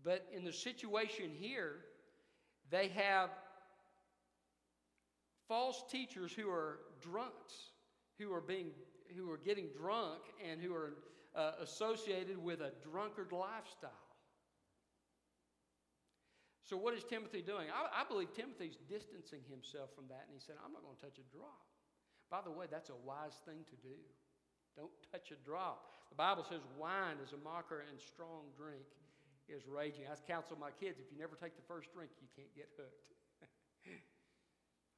But 0.02 0.26
in 0.34 0.42
the 0.42 0.52
situation 0.52 1.30
here, 1.32 1.76
they 2.74 2.88
have 2.88 3.30
false 5.46 5.84
teachers 5.88 6.32
who 6.32 6.50
are 6.50 6.80
drunks, 7.00 7.70
who 8.18 8.32
are 8.32 8.40
being 8.40 8.72
who 9.16 9.30
are 9.30 9.38
getting 9.38 9.68
drunk 9.78 10.18
and 10.42 10.60
who 10.60 10.74
are 10.74 10.94
uh, 11.36 11.52
associated 11.62 12.36
with 12.36 12.60
a 12.60 12.72
drunkard 12.82 13.30
lifestyle. 13.30 14.10
So, 16.64 16.76
what 16.76 16.94
is 16.94 17.04
Timothy 17.04 17.42
doing? 17.42 17.68
I, 17.70 18.02
I 18.02 18.08
believe 18.08 18.34
Timothy's 18.34 18.78
distancing 18.90 19.46
himself 19.48 19.94
from 19.94 20.08
that, 20.08 20.26
and 20.26 20.34
he 20.34 20.42
said, 20.42 20.56
I'm 20.58 20.72
not 20.72 20.82
going 20.82 20.96
to 20.96 21.02
touch 21.02 21.22
a 21.22 21.26
drop. 21.30 21.62
By 22.28 22.42
the 22.42 22.50
way, 22.50 22.66
that's 22.66 22.90
a 22.90 22.98
wise 23.06 23.38
thing 23.46 23.62
to 23.70 23.76
do. 23.86 23.94
Don't 24.74 24.90
touch 25.12 25.30
a 25.30 25.38
drop. 25.46 25.94
The 26.10 26.18
Bible 26.18 26.42
says 26.42 26.66
wine 26.74 27.22
is 27.22 27.30
a 27.30 27.38
mocker 27.38 27.84
and 27.86 28.00
strong 28.00 28.50
drink 28.58 28.82
is 29.48 29.68
raging. 29.68 30.04
I 30.08 30.16
counsel 30.30 30.56
my 30.58 30.70
kids 30.80 30.98
if 30.98 31.12
you 31.12 31.18
never 31.18 31.36
take 31.36 31.56
the 31.56 31.66
first 31.68 31.92
drink, 31.92 32.10
you 32.20 32.28
can't 32.36 32.52
get 32.56 32.68
hooked. 32.76 33.08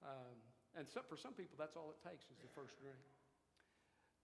um, 0.06 0.36
and 0.76 0.86
for 1.08 1.16
some 1.16 1.32
people, 1.32 1.56
that's 1.58 1.76
all 1.76 1.90
it 1.90 2.00
takes 2.04 2.24
is 2.30 2.38
the 2.42 2.52
first 2.54 2.78
drink. 2.78 3.00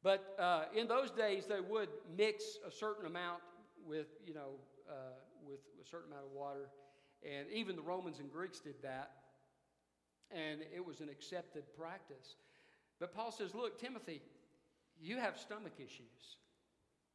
But 0.03 0.35
uh, 0.39 0.65
in 0.75 0.89
those 0.89 1.11
days, 1.11 1.47
they 1.47 1.61
would 1.61 1.89
mix 2.17 2.59
a 2.67 2.71
certain 2.71 3.07
amount 3.07 3.41
with, 3.87 4.09
you 4.27 4.35
know, 4.35 4.59
uh, 4.89 5.15
with 5.47 5.61
a 5.81 5.87
certain 5.89 6.11
amount 6.11 6.27
of 6.27 6.33
water. 6.33 6.69
And 7.23 7.47
even 7.51 7.77
the 7.77 7.83
Romans 7.83 8.19
and 8.19 8.31
Greeks 8.31 8.59
did 8.59 8.75
that. 8.83 9.13
And 10.31 10.61
it 10.75 10.85
was 10.85 11.01
an 11.01 11.09
accepted 11.09 11.65
practice. 11.79 12.37
But 12.99 13.15
Paul 13.15 13.31
says, 13.31 13.55
Look, 13.55 13.81
Timothy, 13.81 14.23
you 15.01 15.19
have 15.19 15.39
stomach 15.39 15.75
issues. 15.79 16.39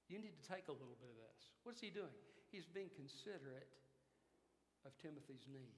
You 0.07 0.19
need 0.19 0.33
to 0.41 0.47
take 0.47 0.67
a 0.69 0.71
little 0.71 0.95
bit 0.99 1.09
of 1.09 1.17
this. 1.17 1.51
What's 1.63 1.81
he 1.81 1.89
doing? 1.89 2.15
He's 2.51 2.65
being 2.65 2.89
considerate 2.95 3.67
of 4.85 4.95
Timothy's 5.03 5.43
need. 5.51 5.75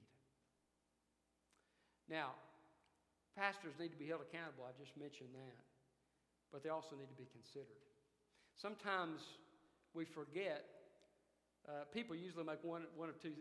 Now, 2.06 2.34
pastors 3.38 3.74
need 3.78 3.90
to 3.90 4.00
be 4.00 4.06
held 4.06 4.22
accountable. 4.22 4.66
I 4.66 4.74
just 4.78 4.94
mentioned 4.98 5.34
that. 5.34 5.58
But 6.50 6.62
they 6.66 6.70
also 6.70 6.98
need 6.98 7.10
to 7.10 7.18
be 7.18 7.30
considered. 7.30 7.78
Sometimes 8.58 9.22
we 9.94 10.04
forget. 10.04 10.66
Uh, 11.68 11.86
people 11.94 12.16
usually 12.16 12.42
make 12.42 12.62
one, 12.62 12.82
one 12.96 13.08
of 13.08 13.20
two 13.22 13.34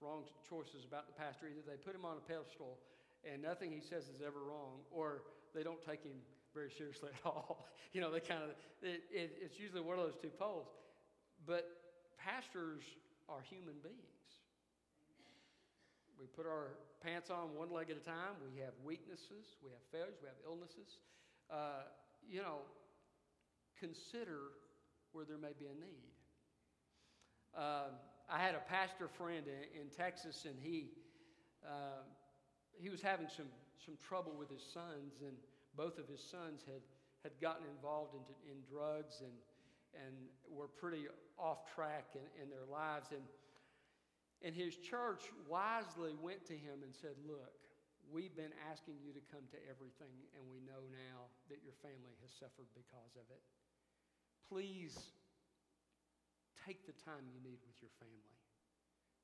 wrong 0.00 0.22
choices 0.48 0.86
about 0.86 1.10
the 1.10 1.16
pastor. 1.18 1.50
Either 1.50 1.66
they 1.66 1.78
put 1.78 1.94
him 1.94 2.04
on 2.04 2.18
a 2.18 2.24
pedestal 2.24 2.78
and 3.26 3.42
nothing 3.42 3.72
he 3.72 3.82
says 3.82 4.06
is 4.06 4.22
ever 4.22 4.38
wrong, 4.38 4.86
or 4.90 5.22
they 5.54 5.62
don't 5.62 5.82
take 5.82 6.02
him 6.04 6.14
very 6.54 6.70
seriously 6.70 7.10
at 7.14 7.26
all. 7.26 7.66
you 7.92 8.00
know, 8.00 8.10
they 8.12 8.20
kind 8.20 8.42
of, 8.42 8.50
it, 8.82 9.02
it, 9.10 9.30
it's 9.42 9.58
usually 9.58 9.82
one 9.82 9.98
of 9.98 10.04
those 10.04 10.18
two 10.22 10.30
poles. 10.38 10.68
But 11.46 11.66
pastors 12.26 12.82
are 13.30 13.38
human 13.46 13.78
beings. 13.82 14.30
We 16.18 16.26
put 16.26 16.46
our 16.46 16.74
pants 16.98 17.30
on 17.30 17.54
one 17.54 17.70
leg 17.70 17.90
at 17.90 17.96
a 17.96 18.02
time. 18.02 18.34
We 18.42 18.58
have 18.60 18.74
weaknesses, 18.82 19.54
we 19.62 19.70
have 19.70 19.84
failures, 19.92 20.18
we 20.20 20.26
have 20.26 20.40
illnesses. 20.42 20.98
Uh, 21.50 21.86
you 22.26 22.42
know, 22.42 22.66
consider 23.78 24.50
where 25.12 25.24
there 25.24 25.38
may 25.38 25.54
be 25.58 25.66
a 25.66 25.76
need. 25.78 26.10
Uh, 27.56 27.94
I 28.28 28.42
had 28.42 28.54
a 28.56 28.64
pastor 28.66 29.06
friend 29.06 29.46
in, 29.46 29.82
in 29.82 29.86
Texas, 29.94 30.46
and 30.46 30.56
he 30.60 30.90
uh, 31.64 32.02
he 32.74 32.90
was 32.90 33.00
having 33.00 33.28
some 33.28 33.46
some 33.84 33.94
trouble 34.02 34.34
with 34.36 34.50
his 34.50 34.62
sons, 34.74 35.22
and 35.22 35.36
both 35.76 35.98
of 35.98 36.08
his 36.08 36.20
sons 36.20 36.64
had, 36.66 36.82
had 37.22 37.32
gotten 37.40 37.64
involved 37.70 38.14
in, 38.16 38.50
in 38.50 38.58
drugs 38.66 39.20
and, 39.20 39.32
and 40.04 40.14
were 40.50 40.68
pretty 40.68 41.08
off 41.38 41.64
track 41.72 42.16
in, 42.16 42.26
in 42.42 42.46
their 42.50 42.66
lives. 42.68 43.12
And, 43.12 43.24
and 44.44 44.52
his 44.52 44.76
church 44.76 45.28
wisely 45.48 46.12
went 46.20 46.44
to 46.52 46.56
him 46.56 46.84
and 46.84 46.92
said, 46.92 47.16
Look, 47.24 47.56
we've 48.12 48.34
been 48.34 48.54
asking 48.68 49.00
you 49.00 49.16
to 49.16 49.22
come 49.32 49.44
to 49.50 49.60
everything, 49.66 50.14
and 50.36 50.44
we 50.48 50.60
know 50.62 50.84
now 50.92 51.32
that 51.50 51.64
your 51.64 51.74
family 51.82 52.14
has 52.22 52.30
suffered 52.30 52.70
because 52.76 53.16
of 53.16 53.26
it. 53.32 53.42
Please 54.46 54.94
take 56.66 56.86
the 56.86 56.96
time 57.06 57.30
you 57.30 57.38
need 57.42 57.62
with 57.62 57.78
your 57.78 57.94
family. 58.02 58.38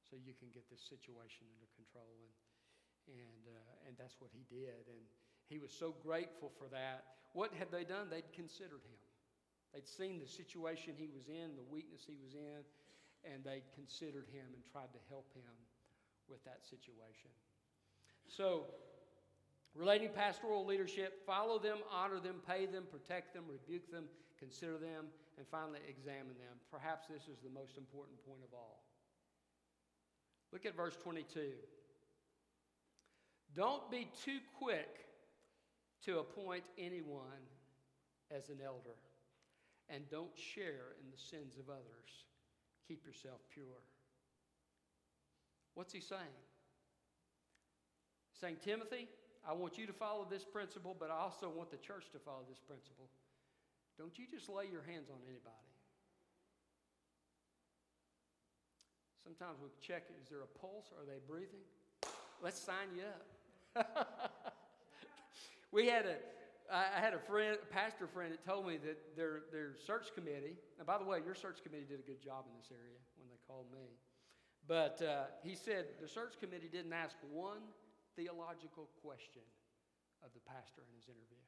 so 0.06 0.20
you 0.20 0.36
can 0.36 0.52
get 0.52 0.68
this 0.68 0.84
situation 0.84 1.48
under 1.56 1.66
control. 1.72 2.20
And, 2.22 2.34
and, 3.18 3.42
uh, 3.50 3.86
and 3.88 3.98
that's 3.98 4.20
what 4.22 4.30
he 4.30 4.46
did. 4.46 4.86
And 4.86 5.02
he 5.48 5.58
was 5.58 5.74
so 5.74 5.94
grateful 6.04 6.52
for 6.54 6.70
that. 6.70 7.18
What 7.34 7.50
had 7.56 7.72
they 7.72 7.82
done? 7.82 8.06
They'd 8.10 8.30
considered 8.30 8.84
him. 8.86 9.01
They'd 9.72 9.88
seen 9.88 10.20
the 10.20 10.28
situation 10.28 10.94
he 10.96 11.08
was 11.08 11.28
in, 11.28 11.56
the 11.56 11.66
weakness 11.70 12.02
he 12.06 12.16
was 12.22 12.34
in, 12.34 12.62
and 13.24 13.42
they'd 13.44 13.64
considered 13.74 14.26
him 14.32 14.44
and 14.52 14.62
tried 14.70 14.92
to 14.92 15.00
help 15.08 15.32
him 15.34 15.52
with 16.28 16.44
that 16.44 16.64
situation. 16.64 17.30
So, 18.28 18.66
relating 19.74 20.10
pastoral 20.10 20.66
leadership, 20.66 21.24
follow 21.26 21.58
them, 21.58 21.78
honor 21.90 22.20
them, 22.20 22.36
pay 22.46 22.66
them, 22.66 22.84
protect 22.90 23.34
them, 23.34 23.44
rebuke 23.48 23.90
them, 23.90 24.04
consider 24.38 24.76
them, 24.78 25.06
and 25.38 25.46
finally 25.48 25.80
examine 25.88 26.36
them. 26.38 26.60
Perhaps 26.70 27.08
this 27.08 27.22
is 27.22 27.40
the 27.42 27.50
most 27.50 27.78
important 27.78 28.18
point 28.26 28.40
of 28.44 28.52
all. 28.52 28.82
Look 30.52 30.66
at 30.66 30.76
verse 30.76 30.96
22. 31.02 31.52
Don't 33.54 33.90
be 33.90 34.08
too 34.24 34.38
quick 34.58 35.06
to 36.04 36.18
appoint 36.18 36.64
anyone 36.78 37.46
as 38.30 38.48
an 38.48 38.58
elder, 38.64 38.96
and 39.92 40.08
don't 40.10 40.32
share 40.34 40.96
in 41.04 41.10
the 41.12 41.18
sins 41.20 41.58
of 41.58 41.68
others. 41.68 42.24
Keep 42.88 43.04
yourself 43.04 43.40
pure. 43.52 43.84
What's 45.74 45.92
he 45.92 46.00
saying? 46.00 46.40
Saying, 48.40 48.56
Timothy, 48.64 49.08
I 49.46 49.52
want 49.52 49.76
you 49.78 49.86
to 49.86 49.92
follow 49.92 50.26
this 50.28 50.44
principle, 50.44 50.96
but 50.98 51.10
I 51.10 51.18
also 51.18 51.48
want 51.48 51.70
the 51.70 51.76
church 51.76 52.10
to 52.12 52.18
follow 52.18 52.44
this 52.48 52.58
principle. 52.58 53.08
Don't 53.98 54.18
you 54.18 54.24
just 54.30 54.48
lay 54.48 54.64
your 54.70 54.82
hands 54.82 55.10
on 55.10 55.18
anybody. 55.28 55.68
Sometimes 59.22 59.58
we 59.62 59.68
check 59.80 60.04
is 60.20 60.28
there 60.28 60.40
a 60.40 60.58
pulse? 60.58 60.86
Are 60.98 61.06
they 61.06 61.20
breathing? 61.28 61.62
Let's 62.42 62.60
sign 62.60 62.88
you 62.96 63.04
up. 63.76 63.86
we 65.72 65.86
had 65.86 66.06
a, 66.06 66.16
I 66.70 67.00
had 67.00 67.14
a 67.14 67.18
friend, 67.18 67.58
a 67.60 67.66
pastor 67.72 68.06
friend, 68.06 68.32
that 68.32 68.44
told 68.44 68.66
me 68.66 68.78
that 68.78 69.16
their, 69.16 69.48
their 69.50 69.74
search 69.76 70.14
committee, 70.14 70.56
and 70.78 70.86
by 70.86 70.98
the 70.98 71.04
way, 71.04 71.18
your 71.24 71.34
search 71.34 71.62
committee 71.62 71.86
did 71.88 72.00
a 72.00 72.06
good 72.06 72.22
job 72.22 72.44
in 72.48 72.54
this 72.56 72.70
area 72.70 73.00
when 73.18 73.28
they 73.28 73.40
called 73.46 73.66
me. 73.72 73.98
But 74.68 75.02
uh, 75.02 75.32
he 75.42 75.54
said 75.54 75.98
the 76.00 76.08
search 76.08 76.38
committee 76.38 76.70
didn't 76.70 76.92
ask 76.92 77.16
one 77.32 77.66
theological 78.14 78.88
question 79.02 79.42
of 80.22 80.30
the 80.34 80.44
pastor 80.46 80.86
in 80.86 80.92
his 80.94 81.08
interview. 81.10 81.42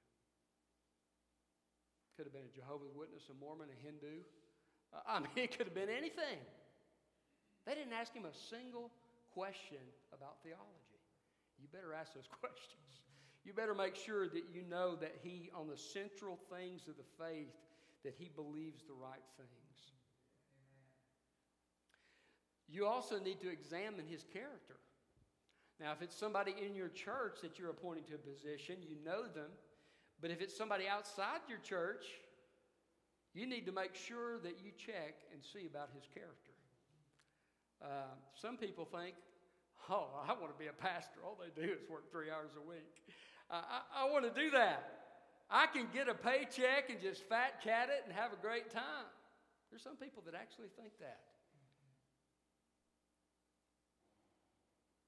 Could 2.19 2.27
have 2.27 2.35
been 2.35 2.47
a 2.47 2.55
Jehovah's 2.55 2.95
Witness, 2.95 3.27
a 3.31 3.37
Mormon, 3.39 3.71
a 3.71 3.79
Hindu. 3.79 4.23
Uh, 4.95 5.03
I 5.07 5.19
mean, 5.25 5.35
it 5.37 5.55
could 5.55 5.67
have 5.67 5.79
been 5.79 5.91
anything. 5.91 6.43
They 7.67 7.75
didn't 7.75 7.95
ask 7.95 8.13
him 8.13 8.27
a 8.27 8.35
single 8.35 8.91
question 9.33 9.83
about 10.15 10.43
theology. 10.43 11.01
You 11.59 11.67
better 11.71 11.95
ask 11.95 12.15
those 12.15 12.31
questions. 12.43 12.85
You 13.45 13.53
better 13.53 13.75
make 13.75 13.95
sure 13.95 14.27
that 14.29 14.45
you 14.53 14.63
know 14.69 14.97
that 14.97 15.17
he, 15.23 15.51
on 15.55 15.69
the 15.69 15.77
central 15.77 16.39
things 16.51 16.89
of 16.89 16.97
the 16.97 17.25
faith, 17.25 17.53
that 18.03 18.15
he 18.19 18.31
believes 18.35 18.83
the 18.87 18.95
right 18.95 19.25
things. 19.37 19.51
You 22.69 22.87
also 22.87 23.21
need 23.21 23.41
to 23.41 23.51
examine 23.51 24.07
his 24.09 24.25
character. 24.33 24.77
Now, 25.81 25.93
if 25.93 26.03
it's 26.03 26.17
somebody 26.17 26.55
in 26.65 26.75
your 26.75 26.89
church 26.89 27.39
that 27.43 27.59
you're 27.59 27.71
appointing 27.71 28.05
to 28.05 28.15
a 28.15 28.19
position, 28.19 28.77
you 28.81 28.97
know 29.05 29.23
them. 29.23 29.51
But 30.21 30.31
if 30.31 30.41
it's 30.41 30.57
somebody 30.57 30.89
outside 30.89 31.41
your 31.49 31.59
church, 31.59 32.05
you 33.35 33.47
need 33.47 33.67
to 33.67 33.73
make 33.73 33.95
sure 33.95 34.39
that 34.39 34.59
you 34.65 34.71
check 34.79 35.21
and 35.33 35.43
see 35.43 35.67
about 35.67 35.91
his 35.95 36.05
character. 36.15 36.55
Uh, 37.83 38.15
some 38.35 38.57
people 38.57 38.87
think, 38.87 39.15
oh, 39.91 40.09
I 40.27 40.33
want 40.33 40.57
to 40.57 40.59
be 40.59 40.69
a 40.69 40.73
pastor. 40.73 41.21
All 41.25 41.37
they 41.37 41.51
do 41.61 41.71
is 41.71 41.81
work 41.91 42.11
three 42.11 42.31
hours 42.31 42.53
a 42.57 42.69
week. 42.69 43.04
I, 43.55 44.07
I 44.07 44.11
want 44.11 44.25
to 44.25 44.35
do 44.35 44.51
that. 44.51 44.91
I 45.51 45.67
can 45.67 45.87
get 45.93 46.09
a 46.09 46.15
paycheck 46.15 46.91
and 46.91 47.01
just 47.01 47.23
fat 47.29 47.63
cat 47.63 47.89
it 47.91 48.03
and 48.07 48.15
have 48.15 48.33
a 48.33 48.41
great 48.41 48.71
time. 48.71 49.07
There's 49.71 49.83
some 49.83 49.97
people 49.97 50.23
that 50.27 50.35
actually 50.35 50.69
think 50.77 50.91
that. 51.01 51.21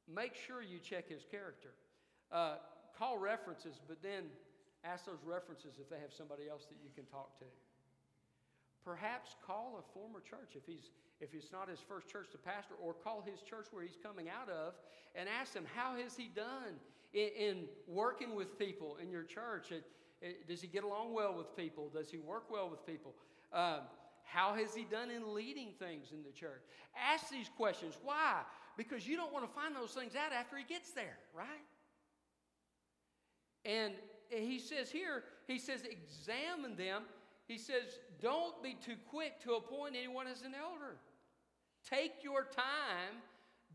Make 0.06 0.34
sure 0.34 0.62
you 0.62 0.78
check 0.78 1.08
his 1.08 1.24
character. 1.30 1.74
Uh, 2.30 2.56
call 2.98 3.18
references, 3.18 3.80
but 3.88 4.02
then 4.02 4.30
ask 4.84 5.06
those 5.06 5.22
references 5.26 5.78
if 5.80 5.90
they 5.90 5.98
have 5.98 6.12
somebody 6.12 6.48
else 6.48 6.66
that 6.70 6.78
you 6.82 6.90
can 6.94 7.06
talk 7.06 7.38
to. 7.38 7.46
Perhaps 8.84 9.34
call 9.44 9.82
a 9.82 9.84
former 9.92 10.20
church 10.20 10.54
if 10.54 10.62
he's 10.66 10.90
if 11.20 11.32
it's 11.32 11.50
not 11.50 11.68
his 11.68 11.80
first 11.80 12.08
church 12.08 12.28
to 12.32 12.38
pastor, 12.38 12.74
or 12.76 12.92
call 12.92 13.24
his 13.24 13.40
church 13.40 13.66
where 13.70 13.82
he's 13.82 13.96
coming 14.02 14.28
out 14.28 14.50
of 14.50 14.74
and 15.14 15.28
ask 15.28 15.54
him, 15.54 15.64
How 15.74 15.96
has 15.96 16.14
he 16.14 16.28
done 16.28 16.76
in, 17.16 17.28
in 17.38 17.56
working 17.88 18.36
with 18.36 18.58
people 18.58 18.98
in 19.02 19.10
your 19.10 19.24
church? 19.24 19.72
It, 19.72 19.84
it, 20.20 20.46
does 20.46 20.60
he 20.60 20.68
get 20.68 20.84
along 20.84 21.14
well 21.14 21.34
with 21.34 21.56
people? 21.56 21.90
Does 21.92 22.10
he 22.10 22.18
work 22.18 22.50
well 22.50 22.68
with 22.68 22.86
people? 22.86 23.14
Um, 23.52 23.80
how 24.24 24.54
has 24.54 24.74
he 24.74 24.84
done 24.84 25.10
in 25.10 25.34
leading 25.34 25.70
things 25.78 26.08
in 26.12 26.22
the 26.22 26.32
church? 26.32 26.62
Ask 26.96 27.30
these 27.30 27.48
questions. 27.56 27.94
Why? 28.02 28.42
Because 28.76 29.06
you 29.08 29.16
don't 29.16 29.32
want 29.32 29.48
to 29.48 29.52
find 29.52 29.74
those 29.74 29.90
things 29.90 30.14
out 30.14 30.32
after 30.32 30.56
he 30.56 30.64
gets 30.64 30.90
there, 30.90 31.16
right? 31.34 31.64
And 33.64 33.94
he 34.28 34.58
says 34.58 34.90
here, 34.90 35.24
he 35.46 35.58
says, 35.58 35.82
examine 35.84 36.76
them. 36.76 37.02
He 37.46 37.58
says, 37.58 37.98
don't 38.20 38.60
be 38.62 38.76
too 38.84 38.96
quick 39.08 39.42
to 39.44 39.54
appoint 39.54 39.94
anyone 39.96 40.26
as 40.26 40.42
an 40.42 40.52
elder. 40.54 40.96
Take 41.88 42.22
your 42.22 42.42
time, 42.42 43.22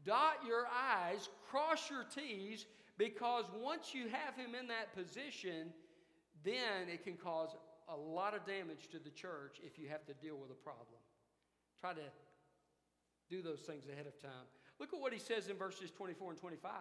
dot 0.06 0.40
your 0.46 0.66
I's, 0.68 1.30
cross 1.50 1.90
your 1.90 2.04
T's, 2.04 2.66
because 3.02 3.46
once 3.58 3.96
you 3.96 4.06
have 4.14 4.38
him 4.38 4.54
in 4.54 4.68
that 4.68 4.94
position, 4.94 5.74
then 6.46 6.86
it 6.86 7.04
can 7.04 7.18
cause 7.18 7.50
a 7.90 7.98
lot 7.98 8.36
of 8.36 8.46
damage 8.46 8.90
to 8.92 9.00
the 9.00 9.10
church 9.10 9.58
if 9.66 9.80
you 9.80 9.90
have 9.90 10.06
to 10.06 10.14
deal 10.22 10.38
with 10.38 10.52
a 10.52 10.62
problem. 10.62 11.02
Try 11.80 11.94
to 11.94 12.08
do 13.28 13.42
those 13.42 13.62
things 13.62 13.86
ahead 13.92 14.06
of 14.06 14.22
time. 14.22 14.46
Look 14.80 14.94
at 14.94 15.00
what 15.00 15.14
he 15.14 15.18
says 15.18 15.48
in 15.48 15.58
verses 15.58 15.90
24 15.90 16.30
and 16.30 16.40
25. 16.40 16.72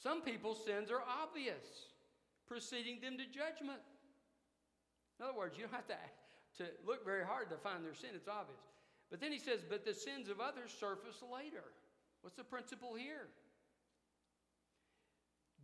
Some 0.00 0.22
people's 0.22 0.64
sins 0.64 0.88
are 0.92 1.02
obvious, 1.02 1.90
preceding 2.46 3.00
them 3.00 3.18
to 3.18 3.26
judgment. 3.26 3.82
In 5.18 5.26
other 5.26 5.36
words, 5.36 5.58
you 5.58 5.64
don't 5.64 5.74
have 5.74 5.88
to, 5.88 5.98
to 6.62 6.70
look 6.86 7.04
very 7.04 7.24
hard 7.24 7.50
to 7.50 7.56
find 7.56 7.84
their 7.84 7.94
sin, 7.94 8.10
it's 8.14 8.28
obvious. 8.28 8.62
But 9.10 9.20
then 9.20 9.32
he 9.32 9.38
says, 9.38 9.66
But 9.68 9.84
the 9.84 9.94
sins 9.94 10.28
of 10.28 10.38
others 10.38 10.70
surface 10.78 11.18
later. 11.26 11.64
What's 12.22 12.36
the 12.36 12.44
principle 12.44 12.94
here? 12.94 13.26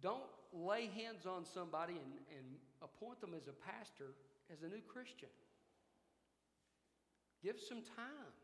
Don't 0.02 0.28
lay 0.52 0.86
hands 0.86 1.26
on 1.26 1.44
somebody 1.44 1.94
and, 1.94 2.12
and 2.36 2.46
appoint 2.82 3.20
them 3.20 3.34
as 3.36 3.46
a 3.46 3.52
pastor 3.52 4.16
as 4.52 4.62
a 4.62 4.68
new 4.68 4.82
Christian. 4.88 5.28
Give 7.42 7.56
some 7.56 7.82
time 7.96 8.34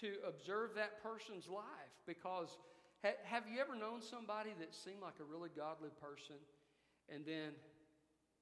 to 0.00 0.16
observe 0.26 0.74
that 0.76 1.02
person's 1.02 1.48
life 1.48 1.94
because 2.06 2.56
ha- 3.04 3.20
have 3.24 3.44
you 3.50 3.60
ever 3.60 3.76
known 3.76 4.00
somebody 4.00 4.50
that 4.60 4.74
seemed 4.74 5.02
like 5.02 5.20
a 5.20 5.26
really 5.26 5.50
godly 5.52 5.90
person 6.00 6.40
and 7.12 7.26
then 7.26 7.52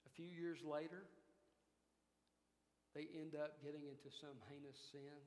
a 0.06 0.10
few 0.14 0.28
years 0.30 0.62
later 0.62 1.02
they 2.94 3.06
end 3.14 3.34
up 3.34 3.58
getting 3.62 3.86
into 3.86 4.10
some 4.10 4.38
heinous 4.50 4.78
sin 4.90 5.18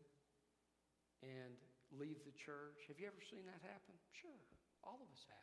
and 1.24 1.56
leave 1.96 2.20
the 2.28 2.36
church. 2.36 2.84
Have 2.88 3.00
you 3.00 3.08
ever 3.08 3.24
seen 3.24 3.48
that 3.48 3.64
happen? 3.64 3.96
Sure, 4.12 4.44
all 4.84 5.00
of 5.00 5.08
us 5.12 5.24
have. 5.32 5.43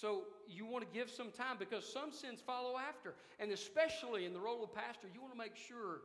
So 0.00 0.22
you 0.46 0.64
want 0.64 0.84
to 0.84 0.98
give 0.98 1.10
some 1.10 1.30
time 1.30 1.56
because 1.58 1.90
some 1.90 2.12
sins 2.12 2.40
follow 2.44 2.78
after. 2.78 3.14
And 3.40 3.50
especially 3.50 4.26
in 4.26 4.32
the 4.32 4.38
role 4.38 4.62
of 4.62 4.72
pastor, 4.72 5.08
you 5.12 5.20
want 5.20 5.32
to 5.32 5.38
make 5.38 5.56
sure 5.56 6.02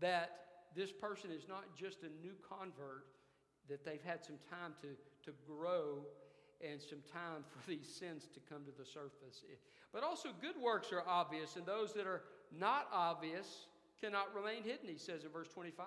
that 0.00 0.30
this 0.74 0.90
person 0.92 1.30
is 1.30 1.46
not 1.48 1.64
just 1.76 1.98
a 2.02 2.10
new 2.24 2.34
convert, 2.48 3.06
that 3.68 3.84
they've 3.84 4.02
had 4.04 4.24
some 4.24 4.38
time 4.50 4.72
to, 4.82 4.88
to 5.24 5.36
grow 5.46 6.04
and 6.66 6.80
some 6.80 6.98
time 7.12 7.44
for 7.46 7.70
these 7.70 7.88
sins 7.88 8.26
to 8.34 8.40
come 8.48 8.64
to 8.64 8.72
the 8.76 8.84
surface. 8.84 9.44
But 9.92 10.02
also, 10.02 10.30
good 10.40 10.60
works 10.60 10.92
are 10.92 11.02
obvious, 11.06 11.56
and 11.56 11.64
those 11.64 11.92
that 11.94 12.06
are 12.06 12.22
not 12.56 12.88
obvious 12.92 13.66
cannot 14.00 14.34
remain 14.34 14.62
hidden, 14.62 14.88
he 14.88 14.98
says 14.98 15.24
in 15.24 15.30
verse 15.30 15.48
25. 15.48 15.86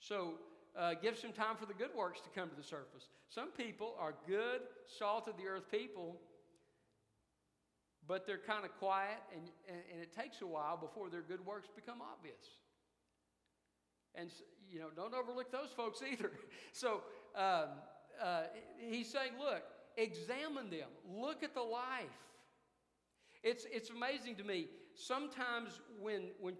So 0.00 0.34
uh, 0.76 0.94
give 1.00 1.16
some 1.16 1.32
time 1.32 1.56
for 1.58 1.66
the 1.66 1.74
good 1.74 1.94
works 1.96 2.20
to 2.20 2.28
come 2.30 2.48
to 2.48 2.56
the 2.56 2.62
surface. 2.62 3.08
Some 3.28 3.50
people 3.50 3.94
are 3.98 4.14
good, 4.26 4.62
salt 4.86 5.28
of 5.28 5.36
the 5.36 5.46
earth 5.46 5.70
people, 5.70 6.16
but 8.06 8.26
they're 8.26 8.38
kind 8.38 8.64
of 8.64 8.76
quiet, 8.78 9.18
and, 9.32 9.48
and, 9.68 10.02
it 10.02 10.14
takes 10.14 10.42
a 10.42 10.46
while 10.46 10.76
before 10.76 11.08
their 11.08 11.22
good 11.22 11.44
works 11.46 11.68
become 11.74 11.98
obvious. 12.02 12.58
And, 14.14 14.30
you 14.70 14.78
know, 14.78 14.88
don't 14.94 15.14
overlook 15.14 15.50
those 15.50 15.70
folks 15.76 16.02
either. 16.02 16.30
So 16.72 17.02
um, 17.36 17.68
uh, 18.22 18.42
he's 18.78 19.10
saying, 19.10 19.32
look, 19.38 19.62
examine 19.96 20.70
them, 20.70 20.88
look 21.08 21.42
at 21.42 21.54
the 21.54 21.62
life. 21.62 22.04
It's, 23.42 23.66
it's 23.70 23.90
amazing 23.90 24.36
to 24.36 24.44
me. 24.44 24.66
Sometimes 24.94 25.80
when, 26.00 26.30
when 26.40 26.54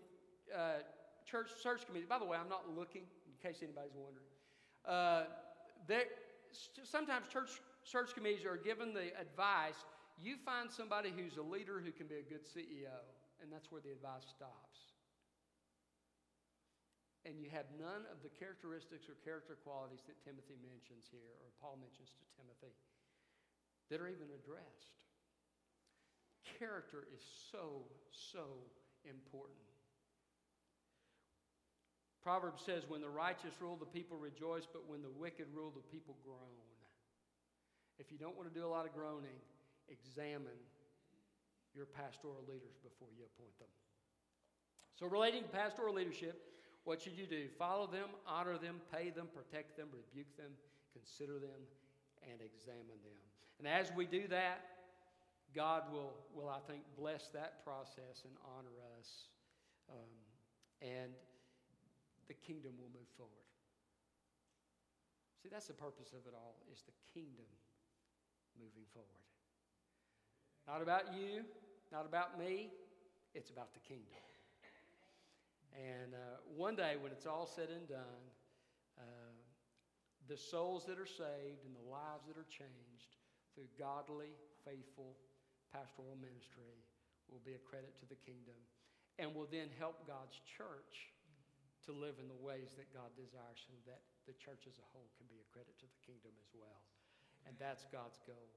uh, 0.54 0.82
church 1.24 1.48
search 1.62 1.86
committee, 1.86 2.06
by 2.08 2.18
the 2.18 2.24
way, 2.24 2.36
I'm 2.38 2.48
not 2.48 2.68
looking, 2.76 3.02
in 3.23 3.23
case 3.44 3.60
anybody's 3.60 3.92
wondering. 3.92 4.32
Uh, 4.88 5.28
sometimes 6.82 7.28
church, 7.28 7.60
church 7.84 8.14
committees 8.14 8.44
are 8.48 8.56
given 8.56 8.94
the 8.94 9.12
advice 9.20 9.84
you 10.20 10.38
find 10.46 10.70
somebody 10.70 11.10
who's 11.10 11.36
a 11.38 11.46
leader 11.46 11.82
who 11.82 11.90
can 11.90 12.06
be 12.06 12.22
a 12.22 12.26
good 12.26 12.46
CEO, 12.46 13.02
and 13.42 13.50
that's 13.50 13.70
where 13.74 13.82
the 13.82 13.90
advice 13.90 14.22
stops. 14.30 14.94
And 17.26 17.40
you 17.40 17.48
have 17.50 17.66
none 17.80 18.06
of 18.12 18.20
the 18.22 18.30
characteristics 18.30 19.08
or 19.08 19.16
character 19.24 19.56
qualities 19.64 20.04
that 20.06 20.20
Timothy 20.22 20.60
mentions 20.60 21.08
here, 21.10 21.34
or 21.42 21.50
Paul 21.58 21.80
mentions 21.80 22.14
to 22.14 22.24
Timothy, 22.36 22.76
that 23.90 23.98
are 23.98 24.06
even 24.06 24.28
addressed. 24.30 25.02
Character 26.60 27.08
is 27.10 27.24
so, 27.50 27.88
so 28.12 28.70
important. 29.02 29.73
Proverbs 32.24 32.62
says, 32.64 32.88
When 32.88 33.02
the 33.02 33.12
righteous 33.12 33.52
rule, 33.60 33.76
the 33.76 33.86
people 33.86 34.16
rejoice, 34.16 34.64
but 34.64 34.88
when 34.88 35.02
the 35.02 35.12
wicked 35.12 35.46
rule, 35.54 35.70
the 35.76 35.84
people 35.92 36.16
groan. 36.24 36.64
If 37.98 38.10
you 38.10 38.18
don't 38.18 38.34
want 38.36 38.52
to 38.52 38.54
do 38.58 38.66
a 38.66 38.72
lot 38.72 38.86
of 38.86 38.94
groaning, 38.94 39.38
examine 39.88 40.58
your 41.76 41.86
pastoral 41.86 42.42
leaders 42.48 42.74
before 42.82 43.08
you 43.14 43.22
appoint 43.28 43.56
them. 43.60 43.68
So, 44.98 45.06
relating 45.06 45.42
to 45.42 45.48
pastoral 45.48 45.94
leadership, 45.94 46.40
what 46.84 47.02
should 47.02 47.16
you 47.16 47.26
do? 47.26 47.46
Follow 47.58 47.86
them, 47.86 48.08
honor 48.26 48.58
them, 48.58 48.80
pay 48.92 49.10
them, 49.10 49.28
protect 49.34 49.76
them, 49.76 49.88
rebuke 49.92 50.34
them, 50.36 50.50
consider 50.92 51.34
them, 51.38 51.60
and 52.24 52.40
examine 52.40 52.98
them. 53.04 53.20
And 53.58 53.68
as 53.68 53.92
we 53.94 54.06
do 54.06 54.26
that, 54.28 54.64
God 55.54 55.84
will, 55.92 56.14
will 56.34 56.48
I 56.48 56.58
think, 56.66 56.82
bless 56.98 57.28
that 57.28 57.64
process 57.64 58.24
and 58.24 58.34
honor 58.56 58.74
us. 58.98 59.08
Um, 59.90 60.14
and 60.82 61.12
the 62.28 62.34
kingdom 62.34 62.72
will 62.78 62.90
move 62.92 63.08
forward. 63.16 63.48
See, 65.42 65.48
that's 65.52 65.66
the 65.66 65.76
purpose 65.76 66.12
of 66.12 66.24
it 66.26 66.34
all, 66.34 66.56
is 66.72 66.82
the 66.82 66.96
kingdom 67.12 67.50
moving 68.56 68.88
forward. 68.92 69.28
Not 70.66 70.80
about 70.80 71.12
you, 71.12 71.44
not 71.92 72.06
about 72.06 72.38
me, 72.38 72.70
it's 73.34 73.50
about 73.50 73.74
the 73.74 73.80
kingdom. 73.80 74.16
And 75.74 76.14
uh, 76.14 76.40
one 76.56 76.76
day, 76.76 76.94
when 77.00 77.10
it's 77.10 77.26
all 77.26 77.46
said 77.46 77.68
and 77.68 77.88
done, 77.88 78.24
uh, 78.96 79.34
the 80.28 80.36
souls 80.38 80.86
that 80.86 80.98
are 80.98 81.10
saved 81.10 81.66
and 81.66 81.74
the 81.74 81.90
lives 81.90 82.24
that 82.30 82.38
are 82.38 82.48
changed 82.48 83.18
through 83.54 83.68
godly, 83.76 84.32
faithful 84.64 85.18
pastoral 85.74 86.16
ministry 86.22 86.78
will 87.28 87.42
be 87.44 87.58
a 87.58 87.62
credit 87.66 87.98
to 87.98 88.06
the 88.06 88.16
kingdom 88.22 88.56
and 89.18 89.34
will 89.34 89.50
then 89.50 89.68
help 89.78 90.06
God's 90.06 90.38
church 90.56 91.10
to 91.86 91.92
live 91.92 92.16
in 92.20 92.28
the 92.28 92.40
ways 92.40 92.72
that 92.80 92.88
God 92.92 93.12
desires 93.16 93.60
so 93.64 93.76
that 93.84 94.00
the 94.24 94.36
church 94.40 94.64
as 94.64 94.76
a 94.80 94.86
whole 94.92 95.08
can 95.20 95.28
be 95.28 95.40
a 95.40 95.46
credit 95.52 95.76
to 95.80 95.86
the 95.88 96.00
kingdom 96.04 96.32
as 96.40 96.50
well. 96.56 96.80
And 97.44 97.52
that's 97.60 97.84
God's 97.92 98.16
goal. 98.24 98.48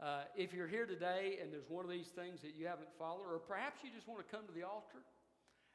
Uh, 0.00 0.24
if 0.32 0.56
you're 0.56 0.70
here 0.70 0.88
today 0.88 1.38
and 1.38 1.52
there's 1.52 1.68
one 1.68 1.84
of 1.84 1.92
these 1.92 2.08
things 2.16 2.40
that 2.40 2.56
you 2.56 2.64
haven't 2.66 2.88
followed, 2.96 3.28
or 3.28 3.38
perhaps 3.38 3.84
you 3.84 3.92
just 3.92 4.08
want 4.08 4.18
to 4.18 4.28
come 4.32 4.48
to 4.48 4.54
the 4.56 4.64
altar 4.64 5.04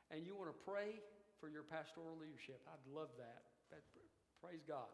and 0.10 0.26
you 0.26 0.34
want 0.36 0.50
to 0.50 0.60
pray 0.66 1.00
for 1.40 1.48
your 1.48 1.62
pastoral 1.62 2.18
leadership, 2.18 2.60
I'd 2.66 2.82
love 2.90 3.14
that. 3.22 3.46
Praise 4.42 4.66
God. 4.66 4.90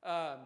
Um, 0.00 0.40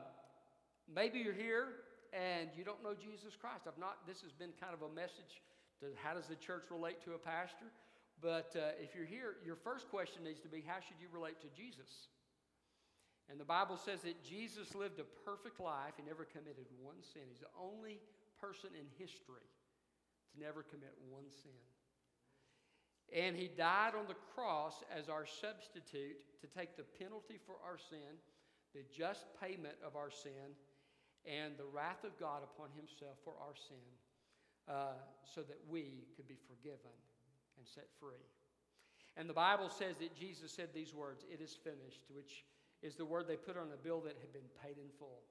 maybe 0.90 1.18
you're 1.22 1.36
here 1.36 1.86
and 2.10 2.50
you 2.58 2.62
don't 2.62 2.82
know 2.82 2.94
Jesus 2.94 3.34
Christ. 3.38 3.66
I've 3.66 3.78
not, 3.78 4.02
this 4.06 4.22
has 4.22 4.30
been 4.34 4.54
kind 4.58 4.74
of 4.74 4.82
a 4.82 4.90
message 4.92 5.42
to 5.82 5.94
how 6.02 6.14
does 6.14 6.26
the 6.26 6.38
church 6.38 6.70
relate 6.70 7.02
to 7.06 7.14
a 7.14 7.20
pastor? 7.22 7.70
But 8.24 8.56
uh, 8.56 8.72
if 8.80 8.96
you're 8.96 9.04
here, 9.04 9.36
your 9.44 9.60
first 9.60 9.92
question 9.92 10.24
needs 10.24 10.40
to 10.40 10.48
be 10.48 10.64
how 10.64 10.80
should 10.80 10.96
you 10.96 11.12
relate 11.12 11.44
to 11.44 11.52
Jesus? 11.52 12.08
And 13.28 13.36
the 13.36 13.44
Bible 13.44 13.76
says 13.76 14.00
that 14.08 14.24
Jesus 14.24 14.72
lived 14.72 14.96
a 14.96 15.04
perfect 15.28 15.60
life. 15.60 16.00
He 16.00 16.08
never 16.08 16.24
committed 16.24 16.64
one 16.80 17.04
sin. 17.04 17.28
He's 17.28 17.44
the 17.44 17.52
only 17.52 18.00
person 18.40 18.72
in 18.72 18.88
history 18.96 19.44
to 20.32 20.34
never 20.40 20.64
commit 20.64 20.96
one 21.12 21.28
sin. 21.28 21.60
And 23.12 23.36
he 23.36 23.52
died 23.52 23.92
on 23.92 24.08
the 24.08 24.16
cross 24.32 24.80
as 24.88 25.12
our 25.12 25.28
substitute 25.28 26.16
to 26.40 26.48
take 26.48 26.80
the 26.80 26.88
penalty 26.96 27.36
for 27.44 27.60
our 27.60 27.76
sin, 27.76 28.16
the 28.72 28.88
just 28.88 29.28
payment 29.36 29.76
of 29.84 30.00
our 30.00 30.08
sin, 30.08 30.56
and 31.28 31.60
the 31.60 31.68
wrath 31.68 32.08
of 32.08 32.16
God 32.16 32.40
upon 32.40 32.72
himself 32.72 33.20
for 33.20 33.36
our 33.36 33.52
sin 33.52 33.84
uh, 34.64 34.96
so 35.28 35.44
that 35.44 35.60
we 35.68 36.08
could 36.16 36.24
be 36.24 36.40
forgiven 36.48 36.96
and 37.64 37.72
set 37.72 37.88
free. 37.98 38.20
And 39.16 39.24
the 39.24 39.34
Bible 39.34 39.72
says 39.72 39.96
that 40.04 40.12
Jesus 40.12 40.52
said 40.52 40.68
these 40.74 40.92
words, 40.92 41.24
It 41.32 41.40
is 41.40 41.56
finished, 41.56 42.04
which 42.12 42.44
is 42.82 42.94
the 42.94 43.08
word 43.08 43.24
they 43.24 43.40
put 43.40 43.56
on 43.56 43.72
a 43.72 43.80
bill 43.80 44.04
that 44.04 44.20
had 44.20 44.32
been 44.36 44.50
paid 44.60 44.76
in 44.76 44.92
full. 44.98 45.24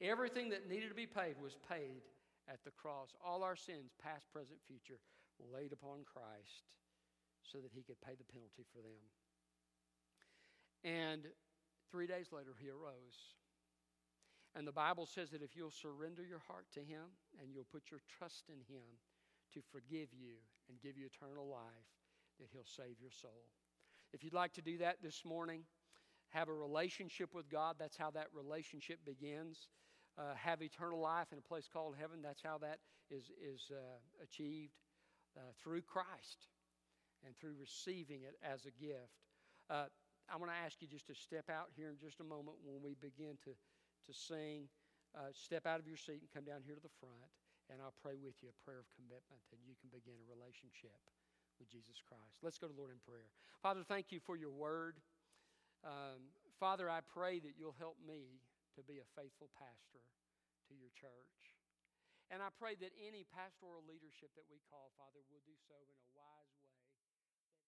Everything 0.00 0.48
that 0.48 0.68
needed 0.68 0.88
to 0.88 0.94
be 0.94 1.06
paid 1.06 1.36
was 1.36 1.56
paid 1.68 2.00
at 2.48 2.64
the 2.64 2.70
cross. 2.70 3.12
All 3.20 3.42
our 3.42 3.56
sins, 3.56 3.92
past, 4.00 4.24
present, 4.32 4.56
future, 4.66 4.98
laid 5.52 5.72
upon 5.72 6.08
Christ 6.08 6.80
so 7.42 7.58
that 7.58 7.72
he 7.76 7.82
could 7.82 8.00
pay 8.00 8.16
the 8.16 8.24
penalty 8.24 8.64
for 8.72 8.80
them. 8.80 9.04
And 10.80 11.28
three 11.90 12.06
days 12.06 12.32
later, 12.32 12.56
he 12.58 12.70
arose. 12.70 13.36
And 14.56 14.66
the 14.66 14.72
Bible 14.72 15.04
says 15.04 15.30
that 15.30 15.42
if 15.42 15.56
you'll 15.56 15.74
surrender 15.74 16.24
your 16.24 16.40
heart 16.46 16.66
to 16.74 16.80
Him 16.80 17.10
and 17.42 17.50
you'll 17.52 17.66
put 17.66 17.90
your 17.90 18.00
trust 18.06 18.44
in 18.48 18.62
Him 18.72 18.86
to 19.54 19.60
forgive 19.72 20.08
you 20.12 20.36
and 20.68 20.80
give 20.80 20.96
you 20.96 21.06
eternal 21.06 21.46
life, 21.48 21.88
that 22.38 22.48
He'll 22.52 22.66
save 22.66 23.00
your 23.00 23.10
soul. 23.10 23.46
If 24.12 24.22
you'd 24.22 24.34
like 24.34 24.52
to 24.54 24.62
do 24.62 24.78
that 24.78 25.02
this 25.02 25.24
morning, 25.24 25.62
have 26.30 26.48
a 26.48 26.54
relationship 26.54 27.34
with 27.34 27.48
God, 27.48 27.76
that's 27.78 27.96
how 27.96 28.10
that 28.12 28.28
relationship 28.34 28.98
begins. 29.04 29.68
Uh, 30.16 30.34
have 30.36 30.62
eternal 30.62 31.00
life 31.00 31.32
in 31.32 31.38
a 31.38 31.42
place 31.42 31.68
called 31.72 31.96
heaven, 31.98 32.22
that's 32.22 32.42
how 32.42 32.58
that 32.58 32.78
is, 33.10 33.30
is 33.42 33.70
uh, 33.72 33.98
achieved 34.22 34.74
uh, 35.36 35.40
through 35.62 35.82
Christ 35.82 36.46
and 37.26 37.36
through 37.36 37.54
receiving 37.58 38.22
it 38.22 38.36
as 38.42 38.66
a 38.66 38.70
gift. 38.70 39.18
I'm 39.70 40.38
going 40.38 40.50
to 40.50 40.64
ask 40.64 40.80
you 40.80 40.88
just 40.88 41.06
to 41.08 41.14
step 41.14 41.50
out 41.50 41.68
here 41.74 41.90
in 41.90 41.96
just 41.98 42.20
a 42.20 42.24
moment 42.24 42.56
when 42.64 42.80
we 42.82 42.94
begin 43.00 43.36
to 43.44 43.52
to 44.06 44.12
sing, 44.12 44.68
uh, 45.16 45.32
step 45.32 45.66
out 45.66 45.80
of 45.80 45.86
your 45.86 45.96
seat 45.96 46.20
and 46.20 46.30
come 46.32 46.44
down 46.44 46.60
here 46.64 46.74
to 46.74 46.84
the 46.84 46.92
front, 47.00 47.32
and 47.72 47.80
I'll 47.80 47.96
pray 48.04 48.16
with 48.20 48.38
you 48.44 48.52
a 48.52 48.58
prayer 48.64 48.80
of 48.80 48.88
commitment, 48.92 49.40
and 49.52 49.60
you 49.64 49.76
can 49.80 49.88
begin 49.88 50.16
a 50.20 50.26
relationship 50.28 50.98
with 51.56 51.70
Jesus 51.70 52.02
Christ. 52.02 52.42
Let's 52.42 52.58
go 52.58 52.66
to 52.66 52.76
Lord 52.76 52.90
in 52.90 53.00
prayer. 53.02 53.30
Father, 53.62 53.86
thank 53.86 54.10
you 54.10 54.18
for 54.20 54.34
your 54.36 54.52
word. 54.52 54.98
Um, 55.84 56.32
Father, 56.58 56.88
I 56.88 57.00
pray 57.04 57.38
that 57.40 57.54
you'll 57.56 57.76
help 57.78 57.96
me 58.02 58.40
to 58.74 58.82
be 58.82 58.98
a 58.98 59.06
faithful 59.14 59.52
pastor 59.54 60.02
to 60.68 60.72
your 60.74 60.90
church. 60.96 61.54
And 62.32 62.40
I 62.40 62.48
pray 62.56 62.74
that 62.80 62.90
any 62.96 63.28
pastoral 63.28 63.84
leadership 63.84 64.32
that 64.34 64.48
we 64.48 64.58
call, 64.66 64.90
Father, 64.96 65.20
will 65.28 65.44
do 65.44 65.54
so 65.68 65.76
in 65.76 65.96
a 66.00 66.08